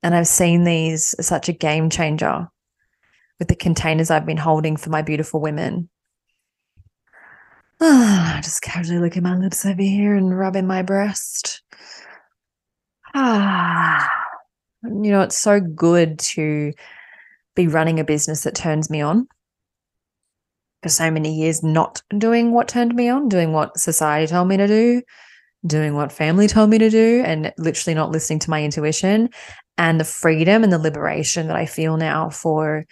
And 0.03 0.15
I've 0.15 0.29
seen 0.29 0.63
these 0.63 1.15
as 1.15 1.27
such 1.27 1.49
a 1.49 1.53
game 1.53 1.91
changer 1.91 2.49
with 3.41 3.49
the 3.49 3.57
containers 3.57 4.11
I've 4.11 4.27
been 4.27 4.37
holding 4.37 4.77
for 4.77 4.91
my 4.91 5.03
beautiful 5.03 5.41
women. 5.41 5.89
Just 7.81 8.63
casually 8.63 9.01
licking 9.01 9.25
my 9.25 9.37
lips 9.37 9.67
over 9.67 9.83
here 9.83 10.15
and 10.15 10.39
rubbing 10.39 10.69
my 10.69 10.83
breast. 10.83 11.63
Ah, 13.13 14.09
you 14.85 15.11
know, 15.11 15.23
it's 15.23 15.37
so 15.37 15.59
good 15.59 16.21
to 16.21 16.73
be 17.57 17.67
running 17.67 17.99
a 17.99 18.05
business 18.05 18.45
that 18.45 18.55
turns 18.55 18.89
me 18.89 19.01
on 19.01 19.27
for 20.87 20.91
so 20.91 21.11
many 21.11 21.35
years 21.35 21.65
not 21.65 22.01
doing 22.17 22.53
what 22.53 22.69
turned 22.69 22.95
me 22.95 23.09
on, 23.09 23.29
doing 23.29 23.53
what 23.53 23.77
society 23.77 24.29
told 24.29 24.47
me 24.47 24.57
to 24.57 24.69
do, 24.69 25.03
doing 25.67 25.95
what 25.95 26.13
family 26.13 26.47
told 26.47 26.71
me 26.71 26.79
to 26.79 26.89
do, 26.89 27.25
and 27.27 27.53
literally 27.59 27.95
not 27.95 28.13
listening 28.13 28.39
to 28.39 28.51
my 28.51 28.63
intuition 28.63 29.29
and 29.77 29.99
the 29.99 30.05
freedom 30.05 30.63
and 30.63 30.73
the 30.73 30.79
liberation 30.79 31.49
that 31.49 31.57
I 31.57 31.67
feel 31.67 31.97
now 31.97 32.31
for 32.31 32.85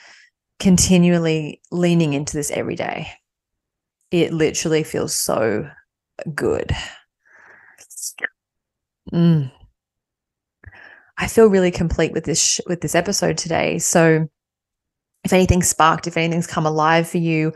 continually 0.59 1.61
leaning 1.71 2.15
into 2.15 2.37
this 2.37 2.51
every 2.51 2.75
day. 2.75 3.13
It 4.11 4.33
literally 4.33 4.83
feels 4.83 5.15
so 5.15 5.71
good. 6.35 6.73
Mm. 9.13 9.53
I 11.17 11.29
feel 11.29 11.47
really 11.47 11.71
complete 11.71 12.11
with 12.11 12.25
this 12.25 12.61
with 12.67 12.81
this 12.81 12.97
episode 12.97 13.39
today. 13.39 13.79
So 13.79 14.29
if 15.25 15.33
anything 15.33 15.63
sparked, 15.63 16.07
if 16.07 16.17
anything's 16.17 16.47
come 16.47 16.67
alive 16.67 17.09
for 17.09 17.19
you, 17.19 17.53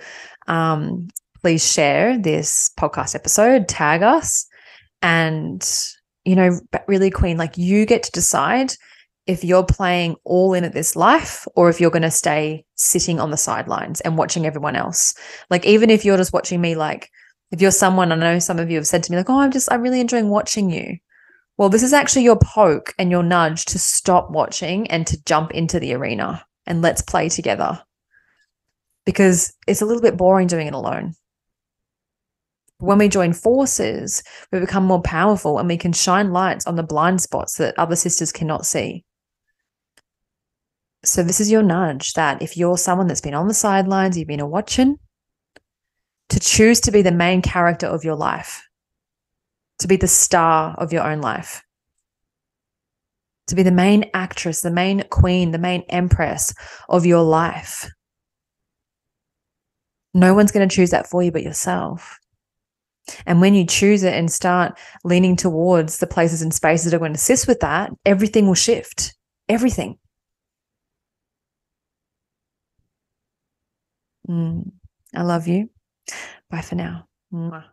um, 0.46 1.08
please 1.40 1.66
share 1.70 2.18
this 2.18 2.70
podcast 2.78 3.14
episode, 3.14 3.68
tag 3.68 4.02
us, 4.02 4.46
and 5.02 5.62
you 6.24 6.36
know, 6.36 6.60
really, 6.86 7.10
Queen, 7.10 7.38
like 7.38 7.56
you 7.56 7.86
get 7.86 8.02
to 8.02 8.10
decide 8.10 8.72
if 9.26 9.44
you're 9.44 9.64
playing 9.64 10.16
all 10.24 10.54
in 10.54 10.64
at 10.64 10.72
this 10.72 10.96
life 10.96 11.46
or 11.54 11.68
if 11.68 11.80
you're 11.80 11.90
going 11.90 12.02
to 12.02 12.10
stay 12.10 12.64
sitting 12.74 13.20
on 13.20 13.30
the 13.30 13.36
sidelines 13.36 14.00
and 14.00 14.18
watching 14.18 14.46
everyone 14.46 14.76
else. 14.76 15.14
Like, 15.50 15.64
even 15.64 15.90
if 15.90 16.04
you're 16.04 16.16
just 16.16 16.32
watching 16.32 16.60
me, 16.60 16.74
like, 16.74 17.10
if 17.50 17.62
you're 17.62 17.70
someone, 17.70 18.12
I 18.12 18.14
know 18.14 18.38
some 18.38 18.58
of 18.58 18.70
you 18.70 18.76
have 18.76 18.86
said 18.86 19.02
to 19.04 19.12
me, 19.12 19.18
like, 19.18 19.30
oh, 19.30 19.40
I'm 19.40 19.50
just, 19.50 19.70
I'm 19.70 19.82
really 19.82 20.00
enjoying 20.00 20.28
watching 20.28 20.70
you. 20.70 20.96
Well, 21.56 21.68
this 21.68 21.82
is 21.82 21.92
actually 21.92 22.24
your 22.24 22.38
poke 22.38 22.94
and 22.98 23.10
your 23.10 23.22
nudge 23.22 23.64
to 23.66 23.78
stop 23.78 24.30
watching 24.30 24.86
and 24.90 25.06
to 25.06 25.22
jump 25.24 25.52
into 25.52 25.80
the 25.80 25.94
arena 25.94 26.44
and 26.68 26.82
let's 26.82 27.02
play 27.02 27.28
together 27.28 27.82
because 29.04 29.54
it's 29.66 29.80
a 29.80 29.86
little 29.86 30.02
bit 30.02 30.18
boring 30.18 30.46
doing 30.46 30.68
it 30.68 30.74
alone. 30.74 31.14
When 32.78 32.98
we 32.98 33.08
join 33.08 33.32
forces, 33.32 34.22
we 34.52 34.60
become 34.60 34.84
more 34.84 35.02
powerful 35.02 35.58
and 35.58 35.66
we 35.66 35.78
can 35.78 35.92
shine 35.92 36.30
lights 36.30 36.66
on 36.66 36.76
the 36.76 36.84
blind 36.84 37.20
spots 37.22 37.56
that 37.56 37.76
other 37.76 37.96
sisters 37.96 38.30
cannot 38.30 38.66
see. 38.66 39.04
So, 41.04 41.22
this 41.22 41.40
is 41.40 41.50
your 41.50 41.62
nudge 41.62 42.12
that 42.12 42.42
if 42.42 42.56
you're 42.56 42.76
someone 42.76 43.06
that's 43.06 43.20
been 43.20 43.34
on 43.34 43.48
the 43.48 43.54
sidelines, 43.54 44.18
you've 44.18 44.28
been 44.28 44.40
a 44.40 44.46
watching, 44.46 44.98
to 46.28 46.38
choose 46.38 46.80
to 46.82 46.90
be 46.90 47.02
the 47.02 47.10
main 47.10 47.40
character 47.40 47.86
of 47.86 48.04
your 48.04 48.16
life, 48.16 48.62
to 49.78 49.88
be 49.88 49.96
the 49.96 50.08
star 50.08 50.74
of 50.76 50.92
your 50.92 51.04
own 51.04 51.20
life, 51.20 51.62
to 53.48 53.54
be 53.54 53.62
the 53.62 53.70
main 53.70 54.10
actress, 54.14 54.60
the 54.60 54.70
main 54.70 55.02
queen, 55.10 55.50
the 55.50 55.58
main 55.58 55.82
empress 55.88 56.54
of 56.88 57.06
your 57.06 57.22
life. 57.22 57.90
No 60.14 60.34
one's 60.34 60.52
going 60.52 60.68
to 60.68 60.74
choose 60.74 60.90
that 60.90 61.06
for 61.06 61.22
you 61.22 61.30
but 61.30 61.42
yourself. 61.42 62.18
And 63.26 63.40
when 63.40 63.54
you 63.54 63.66
choose 63.66 64.02
it 64.02 64.14
and 64.14 64.30
start 64.30 64.78
leaning 65.04 65.36
towards 65.36 65.98
the 65.98 66.06
places 66.06 66.42
and 66.42 66.52
spaces 66.52 66.90
that 66.90 66.96
are 66.96 66.98
going 66.98 67.12
to 67.12 67.16
assist 67.16 67.48
with 67.48 67.60
that, 67.60 67.90
everything 68.04 68.46
will 68.46 68.54
shift. 68.54 69.14
Everything. 69.48 69.98
Mm, 74.28 74.72
I 75.14 75.22
love 75.22 75.48
you. 75.48 75.70
Bye 76.50 76.60
for 76.60 76.74
now. 76.74 77.06
Mwah. 77.32 77.64